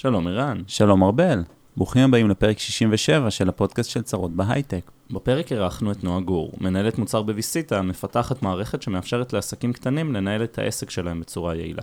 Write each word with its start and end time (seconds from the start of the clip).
שלום 0.00 0.26
ערן. 0.26 0.62
שלום 0.66 1.02
ארבל, 1.02 1.42
ברוכים 1.76 2.02
הבאים 2.04 2.30
לפרק 2.30 2.58
67 2.58 3.30
של 3.30 3.48
הפודקאסט 3.48 3.90
של 3.90 4.02
צרות 4.02 4.30
בהייטק. 4.32 4.90
בפרק 5.10 5.52
אירחנו 5.52 5.92
את 5.92 6.04
נועה 6.04 6.20
גור, 6.20 6.52
מנהלת 6.60 6.98
מוצר 6.98 7.22
ב 7.22 7.31
vcita, 7.31 7.82
מפתחת 7.82 8.42
מערכת 8.42 8.82
שמאפשרת 8.82 9.32
לעסקים 9.32 9.72
קטנים 9.72 10.12
לנהל 10.12 10.44
את 10.44 10.58
העסק 10.58 10.90
שלהם 10.90 11.20
בצורה 11.20 11.54
יעילה. 11.54 11.82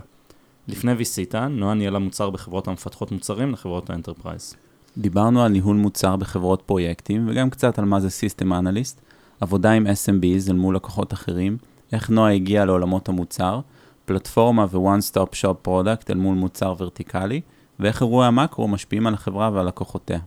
לפני 0.68 0.92
vcita, 0.92 1.48
נועה 1.48 1.74
ניהלה 1.74 1.98
מוצר 1.98 2.30
בחברות 2.30 2.68
המפתחות 2.68 3.12
מוצרים 3.12 3.52
לחברות 3.52 3.90
ה 3.90 3.95
enterprise. 3.95 4.54
דיברנו 4.98 5.42
על 5.42 5.52
ניהול 5.52 5.76
מוצר 5.76 6.16
בחברות 6.16 6.62
פרויקטים, 6.66 7.28
וגם 7.28 7.50
קצת 7.50 7.78
על 7.78 7.84
מה 7.84 8.00
זה 8.00 8.08
System 8.08 8.46
Analyst, 8.46 9.00
עבודה 9.40 9.72
עם 9.72 9.86
SMBs 9.86 10.50
אל 10.50 10.56
מול 10.56 10.76
לקוחות 10.76 11.12
אחרים, 11.12 11.56
איך 11.92 12.10
נועה 12.10 12.34
הגיעה 12.34 12.64
לעולמות 12.64 13.08
המוצר, 13.08 13.60
פלטפורמה 14.04 14.66
ו-one 14.70 15.12
stop 15.12 15.34
shop 15.42 15.68
product 15.68 16.10
אל 16.10 16.16
מול 16.16 16.36
מוצר 16.36 16.74
ורטיקלי, 16.78 17.40
ואיך 17.80 18.02
אירועי 18.02 18.26
המקרו 18.26 18.68
משפיעים 18.68 19.06
על 19.06 19.14
החברה 19.14 19.50
ועל 19.52 19.66
לקוחותיה. 19.66 20.18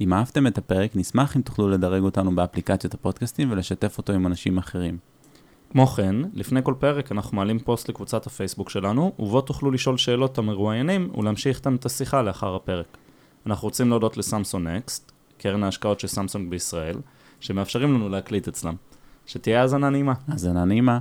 אם 0.00 0.12
אהבתם 0.12 0.46
את 0.46 0.58
הפרק, 0.58 0.90
נשמח 0.94 1.36
אם 1.36 1.42
תוכלו 1.42 1.68
לדרג 1.68 2.02
אותנו 2.02 2.36
באפליקציות 2.36 2.94
הפודקאסטים 2.94 3.50
ולשתף 3.50 3.98
אותו 3.98 4.12
עם 4.12 4.26
אנשים 4.26 4.58
אחרים. 4.58 4.98
כמו 5.70 5.86
כן, 5.86 6.16
לפני 6.34 6.60
כל 6.62 6.74
פרק 6.78 7.12
אנחנו 7.12 7.36
מעלים 7.36 7.58
פוסט 7.58 7.88
לקבוצת 7.88 8.26
הפייסבוק 8.26 8.70
שלנו, 8.70 9.12
ובו 9.18 9.40
תוכלו 9.40 9.70
לשאול 9.70 9.96
שאלות 9.96 10.32
את 10.32 10.38
המרואיינים 10.38 11.10
ולהמשיך 11.18 11.58
איתם 11.58 11.74
את 11.74 11.86
השיחה 11.86 12.22
לאחר 12.22 12.54
הפרק. 12.54 12.96
אנחנו 13.46 13.68
רוצים 13.68 13.88
להודות 13.88 14.16
לסמסון 14.16 14.66
נקסט, 14.66 15.12
קרן 15.38 15.62
ההשקעות 15.62 16.00
של 16.00 16.08
סמסונג 16.08 16.50
בישראל, 16.50 16.96
שמאפשרים 17.40 17.94
לנו 17.94 18.08
להקליט 18.08 18.48
אצלם. 18.48 18.74
שתהיה 19.26 19.60
האזנה 19.62 19.90
נעימה. 19.90 20.12
האזנה 20.28 20.64
נעימה. 20.64 20.98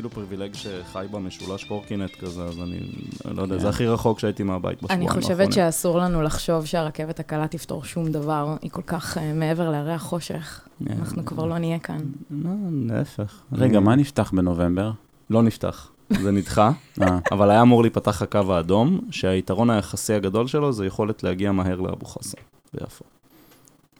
כאילו 0.00 0.10
פריבילג 0.10 0.54
שחי 0.54 1.06
במשולש 1.10 1.64
קורקינט 1.64 2.10
כזה, 2.20 2.42
אז 2.44 2.58
אני 2.62 2.80
לא 3.34 3.42
יודע, 3.42 3.58
זה 3.58 3.68
הכי 3.68 3.86
רחוק 3.86 4.18
שהייתי 4.18 4.42
מהבית 4.42 4.78
בשבועיים 4.78 4.98
אני 5.00 5.06
האחרונים. 5.08 5.22
חושבת 5.28 5.52
שאסור 5.52 5.98
לנו 5.98 6.22
לחשוב 6.22 6.64
שהרכבת 6.66 7.20
הקלה 7.20 7.48
תפתור 7.48 7.84
שום 7.84 8.08
דבר, 8.12 8.56
היא 8.62 8.70
כל 8.70 8.82
כך 8.86 9.18
אה, 9.18 9.32
מעבר 9.32 9.70
להרי 9.70 9.92
החושך. 9.92 10.60
כן. 10.88 10.94
אנחנו 10.98 11.24
כבר 11.24 11.46
לא 11.46 11.58
נהיה 11.58 11.78
כאן. 11.78 11.98
לא, 12.30 12.50
להפך. 12.86 13.40
רגע, 13.52 13.78
אני- 13.78 13.84
מה 13.86 13.96
נפתח 13.96 14.30
בנובמבר? 14.34 14.90
לא 15.30 15.42
נפתח, 15.42 15.90
זה 16.10 16.30
נדחה, 16.30 16.70
אה, 17.02 17.18
אבל 17.32 17.50
היה 17.50 17.62
אמור 17.62 17.82
להיפתח 17.82 18.22
הקו 18.22 18.52
האדום, 18.54 19.00
שהיתרון 19.10 19.70
היחסי 19.70 20.14
הגדול 20.14 20.46
שלו 20.46 20.72
זה 20.72 20.86
יכולת 20.86 21.22
להגיע 21.22 21.52
מהר 21.52 21.80
לאבו 21.80 22.06
חסן, 22.06 22.38
ביפו. 22.74 23.04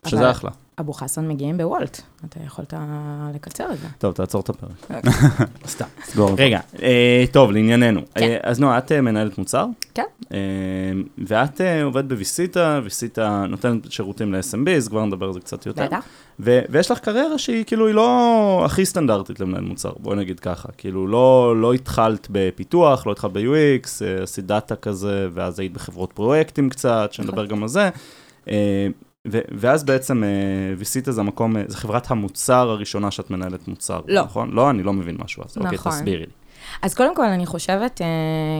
שזה 0.06 0.30
אחלה. 0.30 0.50
אבו 0.80 0.92
חסן 0.92 1.28
מגיעים 1.28 1.58
בוולט, 1.58 2.00
אתה 2.24 2.40
יכולת 2.46 2.74
לקצר 3.34 3.72
את 3.72 3.78
זה. 3.78 3.86
טוב, 3.98 4.14
תעצור 4.14 4.40
את 4.40 4.48
הפרק. 4.48 5.04
סתם. 5.66 5.84
סגור. 6.04 6.34
רגע, 6.38 6.60
אה, 6.82 7.24
טוב, 7.32 7.50
לענייננו. 7.50 8.00
כן. 8.14 8.22
אה, 8.22 8.36
אז 8.42 8.60
נועה, 8.60 8.78
את 8.78 8.92
אה, 8.92 9.00
מנהלת 9.00 9.38
מוצר? 9.38 9.66
כן. 9.94 10.02
ואת 11.18 11.60
עובדת 11.84 12.04
בוויסיטה, 12.04 12.80
ויסיטה 12.84 13.44
נותנת 13.48 13.92
שירותים 13.92 14.34
ל-SMBs, 14.34 14.88
כבר 14.88 15.04
נדבר 15.04 15.26
על 15.26 15.32
זה 15.32 15.40
קצת 15.40 15.66
יותר. 15.66 15.86
בטח. 15.86 16.04
ויש 16.38 16.90
לך 16.90 16.98
קריירה 16.98 17.38
שהיא 17.38 17.64
כאילו, 17.64 17.86
היא 17.86 17.94
לא 17.94 18.62
הכי 18.64 18.86
סטנדרטית 18.86 19.40
למנהל 19.40 19.62
מוצר, 19.62 19.92
בואי 19.98 20.16
נגיד 20.16 20.40
ככה. 20.40 20.68
כאילו, 20.78 21.06
לא, 21.06 21.54
לא 21.56 21.72
התחלת 21.72 22.28
בפיתוח, 22.30 23.06
לא 23.06 23.12
התחלת 23.12 23.32
ב-UX, 23.32 23.88
עשית 24.22 24.46
דאטה 24.46 24.76
כזה, 24.76 25.28
ואז 25.32 25.60
היית 25.60 25.72
בחברות 25.72 26.12
פרויקטים 26.12 26.70
קצת, 26.70 27.08
שנדבר 27.12 27.46
גם 27.46 27.62
על 27.62 27.68
זה. 27.68 27.90
אה, 29.26 29.30
ו- 29.32 29.40
ואז 29.58 29.84
בעצם 29.84 30.24
אה, 30.24 30.28
ויסיטה 30.78 31.12
זה 31.12 31.20
המקום, 31.20 31.56
אה, 31.56 31.62
זה 31.66 31.76
חברת 31.76 32.10
המוצר 32.10 32.70
הראשונה 32.70 33.10
שאת 33.10 33.30
מנהלת 33.30 33.68
מוצר, 33.68 34.00
לא. 34.08 34.22
נכון? 34.22 34.50
לא, 34.50 34.70
אני 34.70 34.82
לא 34.82 34.92
מבין 34.92 35.16
משהו 35.18 35.42
אז. 35.44 35.56
אוקיי, 35.56 35.72
נכון. 35.74 35.92
תסבירי 35.92 36.20
לי. 36.26 36.32
אז 36.82 36.94
קודם 36.94 37.16
כל, 37.16 37.24
אני 37.24 37.46
חושבת, 37.46 38.00
אה, 38.02 38.06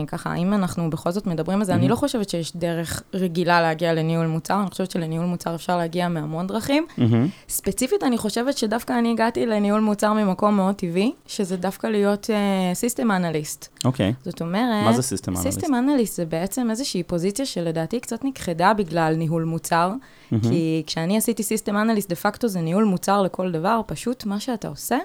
ככה, 0.07 0.35
אם 0.35 0.53
אנחנו 0.53 0.89
בכל 0.89 1.11
זאת 1.11 1.27
מדברים 1.27 1.59
על 1.59 1.65
זה, 1.65 1.71
אני 1.71 1.81
מהמם. 1.81 1.91
לא 1.91 1.95
חושבת 1.95 2.29
שיש 2.29 2.57
דרך 2.57 3.03
רגילה 3.13 3.61
להגיע 3.61 3.93
לניהול 3.93 4.27
מוצר, 4.27 4.61
אני 4.61 4.69
חושבת 4.69 4.91
שלניהול 4.91 5.25
מוצר 5.25 5.55
אפשר 5.55 5.77
להגיע 5.77 6.07
מהמון 6.07 6.47
דרכים. 6.47 6.85
ספציפית, 7.49 8.03
אני 8.03 8.17
חושבת 8.17 8.57
שדווקא 8.57 8.99
אני 8.99 9.11
הגעתי 9.11 9.45
לניהול 9.45 9.81
מוצר 9.81 10.13
ממקום 10.13 10.55
מאוד 10.55 10.75
טבעי, 10.75 11.11
שזה 11.27 11.57
דווקא 11.57 11.87
להיות 11.87 12.29
system 12.73 13.11
analyst. 13.11 13.67
אוקיי, 13.85 14.13
זאת 14.25 14.41
אומרת... 14.41 14.85
מה 14.85 14.93
זה 14.93 15.01
system 15.01 15.31
analyst? 15.31 15.59
system 15.59 15.75
analyst 15.75 16.15
זה 16.15 16.25
בעצם 16.25 16.67
איזושהי 16.69 17.03
פוזיציה 17.03 17.45
שלדעתי 17.45 17.99
קצת 17.99 18.23
נכחדה 18.23 18.73
בגלל 18.73 19.15
ניהול 19.15 19.43
מוצר, 19.43 19.91
כי 20.41 20.83
כשאני 20.87 21.17
עשיתי 21.17 21.43
system 21.43 21.77
analyst, 21.77 22.09
דה 22.09 22.15
פקטו 22.15 22.47
זה 22.47 22.61
ניהול 22.61 22.83
מוצר 22.83 23.21
לכל 23.21 23.51
דבר, 23.51 23.81
פשוט 23.87 24.25
מה 24.25 24.39
שאתה 24.39 24.67
עושה, 24.67 24.97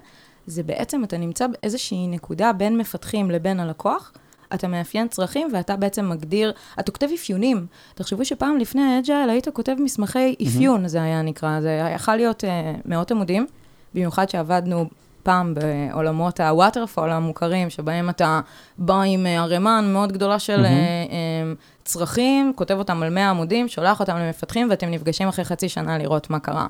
זה 0.47 0.63
בעצם 0.63 1.05
אתה 1.05 1.17
נמצא 1.17 1.47
באיזושהי 1.47 2.07
נקודה 2.09 2.53
בין 2.53 2.79
מפתחים 2.79 3.31
לבין 3.31 3.61
הלקוח, 3.61 4.13
אתה 4.55 4.69
מאפיין 4.69 5.09
צרכים 5.09 5.49
ואתה 5.53 5.77
בעצם 5.77 6.09
מגדיר, 6.09 6.53
אתה 6.81 6.93
כותב 6.93 7.09
אפיונים. 7.15 7.67
תחשבו 7.95 8.25
שפעם 8.25 8.59
לפני 8.59 8.83
ה 8.83 8.91
agile 8.91 9.31
היית 9.31 9.49
כותב 9.49 9.75
מסמכי 9.79 10.35
אפיון, 10.47 10.89
זה 10.89 11.03
היה 11.03 11.23
נקרא, 11.23 11.61
זה 11.61 11.91
יכול 11.95 12.17
להיות 12.17 12.45
אה, 12.45 12.47
מאות 12.85 13.11
עמודים, 13.11 13.47
במיוחד 13.95 14.29
שעבדנו 14.29 14.87
פעם 15.23 15.55
בעולמות 15.55 16.41
ה 16.41 16.48
waterfall 16.48 17.11
המוכרים, 17.11 17.71
שבהם 17.71 18.11
אתה 18.11 18.41
בא 18.79 19.01
עם 19.03 19.27
אה, 19.27 19.41
ערימה 19.41 19.91
מאוד 19.93 20.13
גדולה 20.13 20.39
של 20.39 20.65
אה, 20.65 21.53
צרכים, 21.85 22.53
כותב 22.57 22.75
אותם 22.75 23.03
על 23.03 23.11
100 23.11 23.31
עמודים, 23.31 23.69
שולח 23.69 24.01
אותם 24.01 24.17
למפתחים, 24.17 24.71
ואתם 24.71 24.91
נפגשים 24.91 25.29
אחרי 25.29 25.45
חצי 25.45 25.69
שנה 25.69 25.99
לראות 25.99 26.31
מה 26.31 26.39
קרה. 26.39 26.67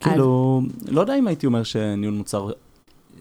כאילו, 0.00 0.62
לא 0.88 1.00
יודע 1.00 1.14
אם 1.14 1.26
הייתי 1.26 1.46
אומר 1.46 1.62
שניהול 1.62 2.14
מוצר 2.14 2.50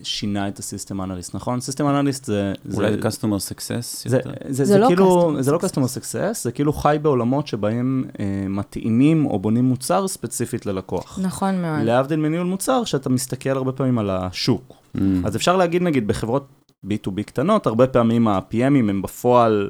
שינה 0.03 0.47
את 0.47 0.59
ה 0.59 0.65
system 0.65 1.01
analyst, 1.01 1.35
נכון? 1.35 1.59
system 1.59 1.87
analyst 1.87 2.23
זה... 2.25 2.53
אולי 2.73 2.91
זה- 2.91 2.97
זה 3.01 3.07
customer 3.09 3.53
success 3.53 4.09
זה, 4.09 4.17
יותר. 4.17 4.31
זה, 4.47 4.53
זה, 4.53 4.65
זה 4.65 4.77
לא 4.77 4.87
כאילו, 4.87 5.33
customer 5.37 5.41
זה 5.41 5.51
לא 5.51 5.57
customer 5.57 5.97
success, 6.01 6.33
זה 6.41 6.51
כאילו 6.51 6.73
חי 6.73 6.97
בעולמות 7.01 7.47
שבהם 7.47 8.03
אה, 8.19 8.25
מתאימים 8.49 9.25
או 9.25 9.39
בונים 9.39 9.65
מוצר 9.65 10.07
ספציפית 10.07 10.65
ללקוח. 10.65 11.19
נכון 11.21 11.61
מאוד. 11.61 11.81
להבדיל 11.83 12.19
מניהול 12.19 12.47
מוצר, 12.47 12.83
שאתה 12.85 13.09
מסתכל 13.09 13.49
הרבה 13.49 13.71
פעמים 13.71 13.99
על 13.99 14.09
השוק. 14.09 14.73
Mm. 14.97 14.99
אז 15.25 15.35
אפשר 15.35 15.57
להגיד, 15.57 15.81
נגיד, 15.83 16.07
בחברות 16.07 16.47
B2B 16.85 17.23
קטנות, 17.25 17.67
הרבה 17.67 17.87
פעמים 17.87 18.27
ה-PMים 18.27 18.55
הם 18.89 19.01
בפועל, 19.01 19.69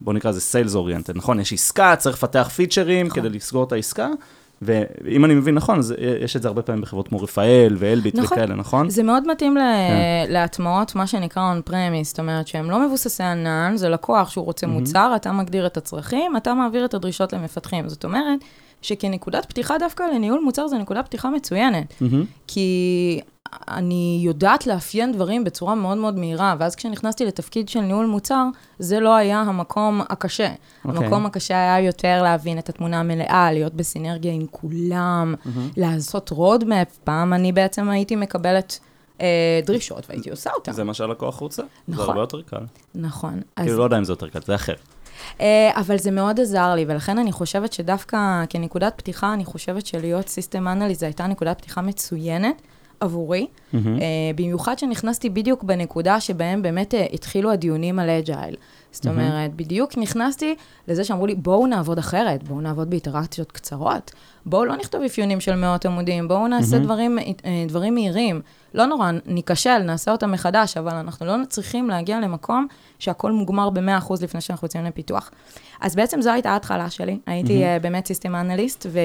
בוא 0.00 0.12
נקרא 0.12 0.30
לזה 0.30 0.40
sales 0.40 0.74
oriented, 0.74 1.16
נכון? 1.16 1.40
יש 1.40 1.52
עסקה, 1.52 1.96
צריך 1.96 2.16
לפתח 2.16 2.48
פיצ'רים 2.56 3.06
נכון. 3.06 3.20
כדי 3.22 3.28
לסגור 3.28 3.64
את 3.64 3.72
העסקה, 3.72 4.08
ואם 4.64 5.24
אני 5.24 5.34
מבין 5.34 5.54
נכון, 5.54 5.78
אז 5.78 5.94
יש 6.20 6.36
את 6.36 6.42
זה 6.42 6.48
הרבה 6.48 6.62
פעמים 6.62 6.82
בחברות 6.82 7.08
כמו 7.08 7.20
רפאל 7.22 7.76
ואלביט 7.78 8.14
נכון. 8.14 8.38
וכאלה, 8.38 8.54
נכון? 8.54 8.90
זה 8.90 9.02
מאוד 9.02 9.26
מתאים 9.28 9.56
ל- 9.56 9.60
כן. 9.60 10.32
להטמעות, 10.32 10.94
מה 10.94 11.06
שנקרא 11.06 11.42
on 11.54 11.68
premise, 11.70 11.74
זאת 12.04 12.18
אומרת 12.18 12.46
שהם 12.48 12.70
לא 12.70 12.86
מבוססי 12.86 13.22
ענן, 13.22 13.72
זה 13.76 13.88
לקוח 13.88 14.30
שהוא 14.30 14.44
רוצה 14.44 14.66
מהמם. 14.66 14.78
מוצר, 14.80 15.12
אתה 15.16 15.32
מגדיר 15.32 15.66
את 15.66 15.76
הצרכים, 15.76 16.36
אתה 16.36 16.54
מעביר 16.54 16.84
את 16.84 16.94
הדרישות 16.94 17.32
למפתחים. 17.32 17.88
זאת 17.88 18.04
אומרת, 18.04 18.40
שכנקודת 18.82 19.46
פתיחה 19.46 19.78
דווקא 19.78 20.02
לניהול 20.02 20.40
מוצר 20.44 20.68
זה 20.68 20.78
נקודת 20.78 21.06
פתיחה 21.06 21.30
מצוינת. 21.30 21.94
מהמם. 22.00 22.24
כי 22.46 23.20
אני 23.68 24.20
יודעת 24.24 24.66
לאפיין 24.66 25.12
דברים 25.12 25.44
בצורה 25.44 25.74
מאוד 25.74 25.98
מאוד 25.98 26.18
מהירה, 26.18 26.54
ואז 26.58 26.74
כשנכנסתי 26.74 27.26
לתפקיד 27.26 27.68
של 27.68 27.80
ניהול 27.80 28.06
מוצר, 28.06 28.44
זה 28.78 29.00
לא 29.00 29.14
היה 29.14 29.40
המקום 29.40 30.00
הקשה. 30.08 30.52
אוקיי. 30.84 31.04
המקום 31.04 31.26
הקשה 31.26 31.54
היה 31.54 31.86
יותר 31.86 32.22
להבין 32.22 32.58
את 32.58 32.68
התמונה 32.68 33.00
המלאה, 33.00 33.52
להיות 33.52 33.74
בסינרגיה 33.74 34.32
עם 34.32 34.46
כולם, 34.50 35.34
מהמם. 35.44 35.68
לעשות 35.76 36.30
roadmap. 36.30 36.98
פעם 37.04 37.32
אני 37.32 37.52
בעצם 37.52 37.88
הייתי 37.88 38.16
מקבלת 38.16 38.78
אה, 39.20 39.60
דרישות 39.66 40.06
והייתי 40.08 40.30
עושה 40.30 40.50
אותן. 40.56 40.72
זה 40.72 40.84
מה 40.84 40.94
שהלקוח 40.94 41.36
רוצה, 41.36 41.62
זה 41.62 41.94
נכון. 41.94 42.08
הרבה 42.08 42.20
יותר 42.20 42.42
קל. 42.42 42.64
נכון. 42.94 43.40
אז, 43.56 43.64
כאילו, 43.64 43.78
לא 43.78 43.84
יודע 43.84 43.98
אם 43.98 44.04
זה 44.04 44.12
יותר 44.12 44.28
קל, 44.28 44.40
זה 44.46 44.54
אחר. 44.54 44.74
אה, 45.40 45.70
אבל 45.74 45.98
זה 45.98 46.10
מאוד 46.10 46.40
עזר 46.40 46.74
לי, 46.74 46.84
ולכן 46.88 47.18
אני 47.18 47.32
חושבת 47.32 47.72
שדווקא 47.72 48.44
כנקודת 48.48 48.92
פתיחה, 48.96 49.34
אני 49.34 49.44
חושבת 49.44 49.86
שלהיות 49.86 50.28
system 50.28 50.68
analyst 50.68 51.00
זו 51.00 51.06
הייתה 51.06 51.26
נקודת 51.26 51.58
פתיחה 51.58 51.82
מצוינת 51.82 52.62
עבורי. 53.00 53.46
אה, 53.74 53.80
במיוחד 54.36 54.78
שנכנסתי 54.78 55.30
בדיוק 55.30 55.62
בנקודה 55.62 56.20
שבהם 56.20 56.62
באמת 56.62 56.94
אה, 56.94 57.06
התחילו 57.12 57.52
הדיונים 57.52 57.98
על 57.98 58.10
agile. 58.10 58.56
זאת. 58.92 59.06
אומרת, 59.06 59.54
בדיוק 59.54 59.98
נכנסתי 59.98 60.54
לזה 60.88 61.04
שאמרו 61.04 61.26
לי, 61.26 61.34
בואו 61.34 61.66
נעבוד 61.66 61.98
אחרת, 61.98 62.42
בואו 62.42 62.60
נעבוד 62.60 62.90
באינטראקציות 62.90 63.52
קצרות, 63.52 64.12
בואו 64.46 64.64
לא 64.64 64.76
נכתוב 64.76 65.02
אפיונים 65.02 65.40
של 65.40 65.54
מאות 65.56 65.86
עמודים, 65.86 66.28
בואו 66.28 66.48
נעשה. 66.48 66.78
דברים, 66.78 67.18
אה, 67.18 67.64
דברים 67.68 67.94
מהירים. 67.94 68.40
לא 68.74 68.86
נורא, 68.86 69.10
ניכשל, 69.26 69.78
נעשה 69.78 70.12
אותם 70.12 70.32
מחדש, 70.32 70.76
אבל 70.76 70.94
אנחנו 70.94 71.26
לא 71.26 71.34
צריכים 71.48 71.90
להגיע 71.90 72.20
למקום 72.20 72.66
שהכל 72.98 73.32
מוגמר 73.32 73.70
ב-100% 73.70 74.14
לפני 74.22 74.40
שאנחנו 74.40 74.64
יוצאים 74.64 74.84
לפיתוח. 74.84 75.30
אז 75.80 75.96
בעצם 75.96 76.22
זו 76.22 76.30
הייתה 76.30 76.50
ההתחלה 76.50 76.90
שלי. 76.90 77.18
הייתי. 77.26 77.64
אה, 77.64 77.78
באמת 77.78 78.06
סיסטם 78.06 78.34
אנליסט, 78.34 78.86
ו... 78.90 78.98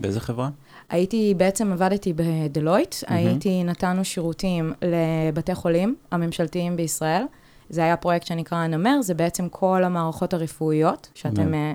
באיזה 0.00 0.20
חברה? 0.20 0.48
הייתי, 0.90 1.34
בעצם 1.36 1.72
עבדתי 1.72 2.12
בדלויט. 2.16 2.94
הייתי, 3.06 3.64
נתנו 3.64 4.04
שירותים 4.04 4.72
לבתי 4.82 5.54
חולים 5.54 5.96
הממשלתיים 6.10 6.76
בישראל. 6.76 7.24
זה 7.74 7.84
היה 7.84 7.96
פרויקט 7.96 8.26
שנקרא 8.26 8.58
הנמר, 8.58 9.02
זה 9.02 9.14
בעצם 9.14 9.48
כל 9.48 9.84
המערכות 9.84 10.34
הרפואיות, 10.34 11.08
שאתם 11.14 11.54
אה, 11.54 11.72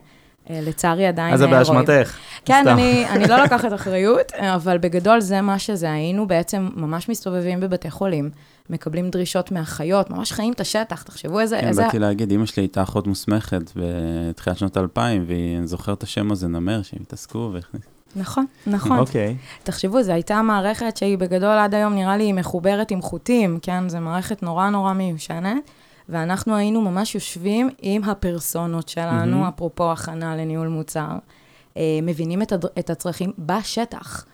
אה, 0.49 0.59
לצערי 0.61 1.07
עדיין 1.07 1.33
אז 1.33 1.39
זה 1.39 1.45
אה, 1.45 1.61
רואים. 1.61 1.85
באשמתך. 1.85 2.17
כן. 2.45 2.67
אני, 2.67 3.05
אני 3.13 3.27
לא 3.27 3.37
לוקחת 3.37 3.73
אחריות, 3.73 4.31
אבל 4.31 4.77
בגדול 4.77 5.21
זה 5.21 5.41
מה 5.41 5.59
שזה. 5.59 5.91
היינו 5.91 6.27
בעצם 6.27 6.69
ממש 6.75 7.09
מסתובבים 7.09 7.59
בבתי 7.59 7.91
חולים, 7.91 8.29
מקבלים 8.69 9.09
דרישות 9.09 9.51
מאחיות, 9.51 10.09
ממש 10.09 10.31
חיים 10.31 10.53
את 10.53 10.59
השטח, 10.59 11.03
תחשבו 11.03 11.39
איזה... 11.39 11.57
כן, 11.61 11.67
איזה... 11.67 11.81
באתי 11.81 11.99
להגיד, 11.99 12.31
אמא 12.31 12.45
שלי 12.45 12.63
הייתה 12.63 12.83
אחות 12.83 13.07
מוסמכת 13.07 13.71
בתחילת 13.75 14.57
שנות 14.57 14.77
2000, 14.77 15.25
ואני 15.27 15.67
זוכר 15.67 15.93
את 15.93 16.03
השם 16.03 16.31
הזה, 16.31 16.47
נמר, 16.47 16.81
שהם 16.81 16.99
התעסקו 17.01 17.51
והכניסו. 17.53 17.89
נכון, 18.15 18.45
נכון. 18.67 18.97
אוקיי. 18.97 19.35
תחשבו, 19.63 20.03
זו 20.03 20.11
הייתה 20.11 20.41
מערכת 20.41 20.97
שהיא 20.97 21.17
בגדול 21.17 21.57
עד 21.57 21.73
היום 21.73 21.93
נראה 21.93 22.17
לי 22.17 22.33
מחוברת 22.33 22.91
עם 22.91 23.01
חוטים, 23.01 23.59
כן? 23.61 23.89
זו 23.89 23.99
מערכת 23.99 24.43
נורא 24.43 24.69
נורא 24.69 24.93
מיושנת, 24.93 25.69
ואנחנו 26.09 26.55
היינו 26.55 26.81
ממש 26.81 27.15
יושבים 27.15 27.69
עם 27.81 28.03
הפרסונות 28.03 28.89
שלנו, 28.89 29.37
מהמם. 29.37 29.43
אפרופו 29.43 29.91
הכנה 29.91 30.35
לניהול 30.35 30.67
מוצר, 30.67 31.17
אה, 31.77 31.99
מבינים 32.03 32.41
את, 32.41 32.51
הד... 32.51 32.65
את 32.65 32.89
הצרכים 32.89 33.31
בשטח. 33.39 34.25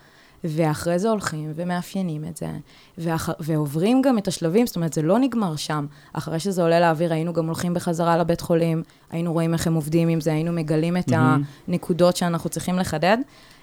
ואחרי 0.44 0.98
זה 0.98 1.10
הולכים 1.10 1.52
ומאפיינים 1.54 2.24
את 2.24 2.36
זה, 2.36 2.46
ואח... 2.98 3.30
ועוברים 3.40 4.02
גם 4.02 4.18
את 4.18 4.28
השלבים, 4.28 4.66
זאת 4.66 4.76
אומרת, 4.76 4.92
זה 4.92 5.02
לא 5.02 5.18
נגמר 5.18 5.56
שם. 5.56 5.86
אחרי 6.12 6.40
שזה 6.40 6.62
עולה 6.62 6.80
לאוויר, 6.80 7.12
היינו 7.12 7.32
גם 7.32 7.46
הולכים 7.46 7.74
בחזרה 7.74 8.16
לבית 8.16 8.40
חולים, 8.40 8.82
היינו 9.10 9.32
רואים 9.32 9.52
איך 9.52 9.66
הם 9.66 9.74
עובדים 9.74 10.08
עם 10.08 10.20
זה, 10.20 10.32
היינו 10.32 10.52
מגלים 10.52 10.96
את 10.96 11.10
מהמם. 11.10 11.42
הנקודות 11.68 12.16
שאנחנו 12.16 12.50
צריכים 12.50 12.78
לחדד, 12.78 13.18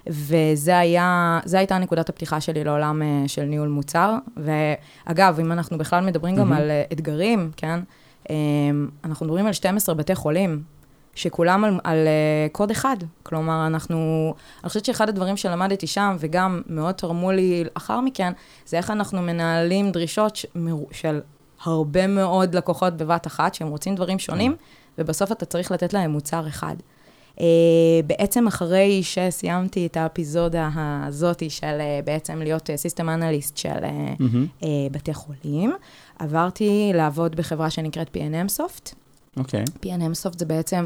וזה 0.07 0.77
היה, 0.77 1.39
זו 1.45 1.57
הייתה 1.57 1.77
נקודת 1.77 2.10
הפתיחה 2.10 2.42
שלי 2.42 2.63
לעולם 2.63 3.01
אה, 3.01 3.24
של 3.27 3.44
ניהול 3.44 3.68
מוצר. 3.68 4.18
ואגב, 4.38 5.39
אם 5.39 5.51
אנחנו 5.51 5.77
בכלל 5.77 6.06
מדברים 6.06 6.36
גם 6.36 6.50
מהמם. 6.50 6.62
על 6.62 6.71
אה, 6.71 6.83
אתגרים, 6.94 7.51
כן? 7.57 7.80
אה, 8.30 8.36
אנחנו 9.04 9.25
מדברים 9.25 9.46
על 9.48 9.54
12 9.54 9.96
בתי 9.96 10.16
חולים, 10.16 10.64
שכולם 11.16 11.64
על, 11.64 11.80
על 11.84 12.08
uh, 12.08 12.52
קוד 12.52 12.72
אחד. 12.72 12.98
כלומר, 13.24 13.68
אנחנו... 13.68 14.34
אני 14.64 14.70
חושבת 14.70 14.86
שאחד 14.86 15.10
הדברים 15.10 15.38
שלמדתי 15.38 15.88
שם, 15.88 16.16
וגם 16.20 16.62
מאוד 16.68 16.96
תרמו 16.96 17.31
לי 17.31 17.64
לאחר 17.64 18.02
מכן, 18.02 18.34
זה 18.66 18.78
איך 18.78 18.92
אנחנו 18.92 19.22
מנהלים 19.22 19.92
דרישות 19.92 20.36
ש, 20.36 20.46
של 20.92 21.22
הרבה 21.64 22.08
מאוד 22.08 22.56
לקוחות 22.56 22.98
בבת 22.98 23.28
אחת, 23.28 23.54
שהם 23.54 23.68
רוצים 23.68 23.96
דברים 23.96 24.20
שונים, 24.20 24.56
ובסוף 24.98 25.31
אתה 25.31 25.46
צריך 25.46 25.72
לתת 25.72 25.94
להם 25.94 26.12
מוצר 26.12 26.48
אחד. 26.48 26.75
Uh, 27.38 27.42
בעצם 28.08 28.48
אחרי 28.48 29.04
שסיימתי 29.04 29.86
את 29.86 29.98
האפיזודה 29.98 30.70
הזאתי 30.76 31.50
של 31.50 31.80
uh, 31.80 32.06
בעצם 32.06 32.40
להיות 32.40 32.70
סיסטם 32.76 33.10
אנליסט 33.10 33.58
של 33.58 33.70
uh, 33.70 34.66
בתי 34.92 35.14
חולים, 35.14 35.74
עברתי 36.20 36.92
לעבוד 36.94 37.36
בחברה 37.36 37.70
שנקראת 37.70 38.18
PNMsoft. 38.18 38.94
אוקיי. 39.38 39.64
PNMsoft 39.64 40.38
זה 40.38 40.46
בעצם 40.46 40.86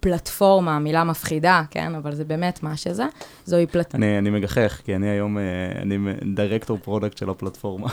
פלטפורמה, 0.00 0.78
מילה 0.78 1.04
מפחידה, 1.04 1.62
כן? 1.70 1.94
אבל 1.94 2.14
זה 2.14 2.24
באמת 2.24 2.62
מה 2.62 2.76
שזה. 2.76 3.06
זוהי 3.44 3.66
פלטפורמה, 3.66 4.06
אני 4.06 4.18
אני 4.18 4.30
מגחך, 4.30 4.80
כי 4.84 4.96
אני 4.96 5.08
היום, 5.08 5.38
אה, 5.38 5.42
אני 5.82 5.98
director 6.34 6.78
product 6.82 7.18
של 7.18 7.30
הפלטפורמה. 7.30 7.88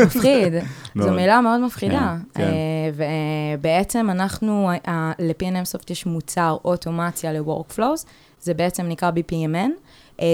מפחיד. 0.00 0.52
זו. 1.02 1.12
מילה 1.12 1.40
מאוד 1.40 1.60
מפחידה. 1.60 2.16
כן, 2.34 2.42
כן. 2.42 2.48
אה, 2.48 3.54
ובעצם 3.58 4.10
אנחנו, 4.10 4.70
אה, 4.88 5.12
ל-PNMsoft 5.18 5.86
יש 5.90 6.06
מוצר 6.06 6.56
אוטומציה 6.64 7.32
ל-Workflows, 7.32 8.06
זה 8.40 8.54
בעצם 8.54 8.86
נקרא 8.86 9.10
BPMN. 9.10 9.70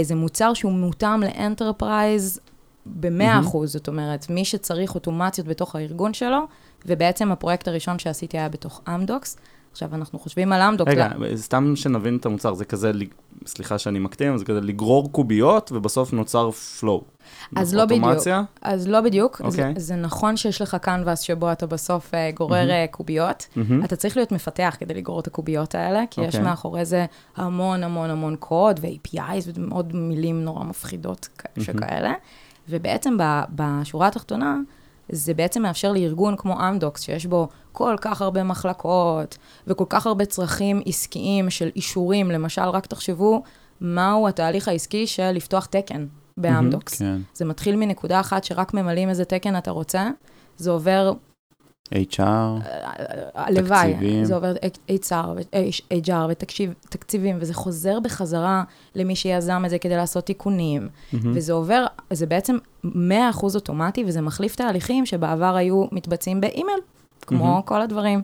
זה 0.03 0.15
מוצר 0.15 0.55
שהוא 0.55 0.73
מותאם 0.73 1.23
ל 1.23 1.33
enterprise 1.33 2.41
ב-100 2.87 3.11
מהמם. 3.11 3.45
אחוז, 3.47 3.73
זאת 3.73 3.89
אומרת, 3.89 4.31
מי 4.31 4.45
שצריך 4.45 4.95
אוטומציות 4.95 5.47
בתוך 5.47 5.77
הארגון 5.77 6.15
שלו, 6.15 6.41
ובעצם 6.87 7.33
הפרויקט 7.33 7.69
הראשון 7.69 7.99
שעשיתי 7.99 8.39
היה 8.39 8.49
בתוך 8.49 8.81
אמדוקס. 8.89 9.37
עכשיו, 9.73 9.95
אנחנו 9.95 10.19
חושבים 10.19 10.53
על 10.53 10.61
אמדוקס. 10.63 10.93
רגע, 10.93 11.09
סתם 11.35 11.77
שנבין 11.77 12.17
את 12.17 12.27
המוצר, 12.27 12.55
זה 12.55 12.65
כזה, 12.65 12.93
סליחה 13.47 13.79
שאני 13.79 13.99
מקטין, 13.99 14.37
זה 14.37 14.45
כזה 14.45 14.61
לגרור 14.61 15.13
קוביות, 15.13 15.73
ובסוף 15.73 16.13
נוצר 16.13 16.51
flow. 16.81 17.03
אז 17.57 17.75
לא 17.75 17.85
בדיוק. 17.85 18.05
אז 18.63 18.89
לא 18.89 19.01
בדיוק. 19.01 19.39
זה, 19.39 19.45
אוקיי. 19.45 19.75
זה 19.77 19.97
נכון 19.97 20.37
שיש 20.37 20.63
לך 20.63 20.75
קנבס 20.75 21.21
שבו 21.21 21.53
אתה 21.53 21.67
בסוף 21.67 22.15
אה, 22.15 22.31
גורר 22.35 22.71
אה, 22.71 22.87
קוביות. 22.91 23.47
מהמם. 23.57 23.85
אתה 23.85 23.97
צריך 23.97 24.17
להיות 24.17 24.33
מפתח 24.33 24.77
כדי 24.81 24.95
לגרור 24.95 25.21
את 25.21 25.27
הקוביות 25.27 25.75
האלה, 25.75 26.03
כי 26.11 26.21
יש 26.21 26.27
אוקיי. 26.35 26.41
מאחורי 26.51 26.85
זה 26.85 27.07
המון 27.37 27.85
המון 27.85 28.11
המון 28.11 28.37
קוד 28.37 28.81
ו-APIs 28.83 29.51
ועוד 29.71 29.97
מילים 29.97 30.45
נורא 30.45 30.65
מפחידות 30.65 31.29
כ- 31.39 31.63
שכאלה. 31.63 32.13
ובעצם 32.69 33.17
בשורה 33.55 34.07
התחתונה, 34.09 34.57
זה 35.13 35.35
בעצם 35.35 35.63
מאפשר 35.63 35.93
לארגון 35.93 36.37
כמו 36.37 36.69
אמדוקס, 36.69 37.03
שיש 37.03 37.27
בו 37.27 37.49
כל 37.73 37.97
כך 38.01 38.23
הרבה 38.23 38.43
מחלקות 38.43 39.39
וכל 39.67 39.85
כך 39.89 40.07
הרבה 40.07 40.25
צרכים 40.25 40.83
עסקיים 40.87 41.51
של 41.51 41.71
אישורים, 41.77 42.31
למשל, 42.31 42.63
רק 42.63 42.87
תחשבו 42.87 43.43
מהו 43.81 44.29
התהליך 44.29 44.69
העסקי 44.69 45.07
של 45.07 45.31
לפתוח 45.31 45.67
תקן 45.67 46.07
באמדוקס. 46.37 46.99
כן. 46.99 47.21
זה 47.35 47.45
מתחיל 47.45 47.77
מנקודה 47.77 48.21
אחת 48.21 48.45
שרק 48.45 48.75
ממלאים 48.75 49.09
איזה 49.09 49.25
תקן 49.25 49.59
אתה 49.59 49.71
רוצה, 49.71 50.11
זה 50.57 50.71
עובר, 50.71 51.13
HR, 51.93 52.63
הלוואי, 53.35 53.93
תקציבים. 53.93 54.25
זה 54.25 54.35
עובר 54.35 54.55
HR, 54.89 55.57
HR 56.07 56.13
ותקציבים, 56.29 57.37
וזה 57.41 57.55
חוזר 57.55 58.01
בחזרה 58.01 58.65
למי 58.95 59.17
שיזם 59.17 59.63
את 59.65 59.71
זה 59.71 59.79
כדי 59.79 59.97
לעשות 59.97 60.27
תיקונים. 60.27 60.89
וזה 61.13 61.53
עובר, 61.53 61.87
זה 62.11 62.27
בעצם 62.27 62.59
100% 62.85 62.89
אוטומטי, 63.55 64.05
וזה 64.07 64.21
מחליף 64.21 64.57
תהליכים 64.57 65.07
שבעבר 65.07 65.57
היו 65.57 65.85
מתבצעים 65.93 66.41
באימייל, 66.41 66.79
כמו. 67.21 67.63
כל 67.65 67.81
הדברים. 67.83 68.23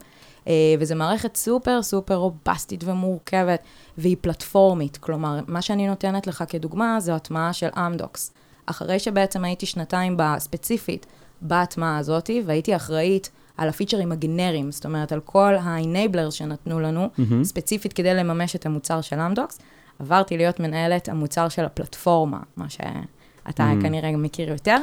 אה, 0.48 0.74
וזו 0.78 0.94
מערכת 0.94 1.36
סופר 1.36 1.82
סופר 1.82 2.14
רובסטית 2.14 2.84
ומורכבת, 2.84 3.60
והיא 3.98 4.16
פלטפורמית. 4.20 4.96
כלומר, 4.96 5.40
מה 5.46 5.62
שאני 5.62 5.88
נותנת 5.88 6.26
לך 6.26 6.44
כדוגמה, 6.48 7.00
זו 7.00 7.12
הטמעה 7.12 7.52
של 7.52 7.68
אמדוקס. 7.76 8.32
אחרי 8.66 8.98
שבעצם 8.98 9.44
הייתי 9.44 9.66
שנתיים 9.66 10.16
בה, 10.16 10.34
ספציפית 10.38 11.06
בהטמעה 11.40 11.98
הזאתי, 11.98 12.42
והייתי 12.46 12.76
אחראית 12.76 13.30
על 13.58 13.68
הפיצ'רים 13.68 14.12
הגנריים, 14.12 14.72
זאת 14.72 14.84
אומרת, 14.84 15.12
על 15.12 15.20
כל 15.20 15.54
ה-enablers 15.54 16.30
שנתנו 16.30 16.80
לנו, 16.80 17.08
מהמם. 17.18 17.44
ספציפית 17.44 17.92
כדי 17.92 18.14
לממש 18.14 18.56
את 18.56 18.66
המוצר 18.66 19.00
של 19.00 19.20
אמדוקס, 19.20 19.58
עברתי 19.98 20.36
להיות 20.36 20.60
מנהלת 20.60 21.08
המוצר 21.08 21.48
של 21.48 21.64
הפלטפורמה, 21.64 22.38
מה 22.56 22.68
שאתה 22.68 23.72
Mm. 23.78 23.82
כנראה 23.82 24.16
מכיר 24.16 24.48
יותר. 24.48 24.76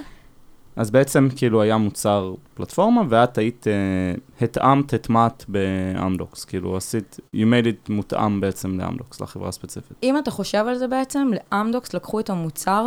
אז 0.75 0.92
בעצם 0.92 1.27
כאילו 1.36 1.62
היה 1.62 1.77
מוצר 1.77 2.33
פלטפורמה, 2.54 3.01
ואת 3.10 3.38
היית, 3.38 3.68
uh, 3.68 4.44
התאמת, 4.44 4.94
הטמעת 4.94 5.45
באמדוקס, 5.48 6.45
כאילו 6.45 6.78
עשית, 6.78 7.19
you 7.36 7.39
made 7.39 7.66
it 7.66 7.92
מותאם 7.94 8.42
בעצם 8.42 8.80
לאמדוקס, 8.80 9.21
לחברה 9.21 9.50
הספציפית. 9.50 9.97
אם 10.04 10.18
אתה 10.18 10.31
חושב 10.31 10.66
על 10.68 10.76
זה 10.76 10.88
בעצם, 10.88 11.31
לאמדוקס 11.52 11.94
לקחו 11.94 12.19
את 12.19 12.30
המוצר 12.30 12.85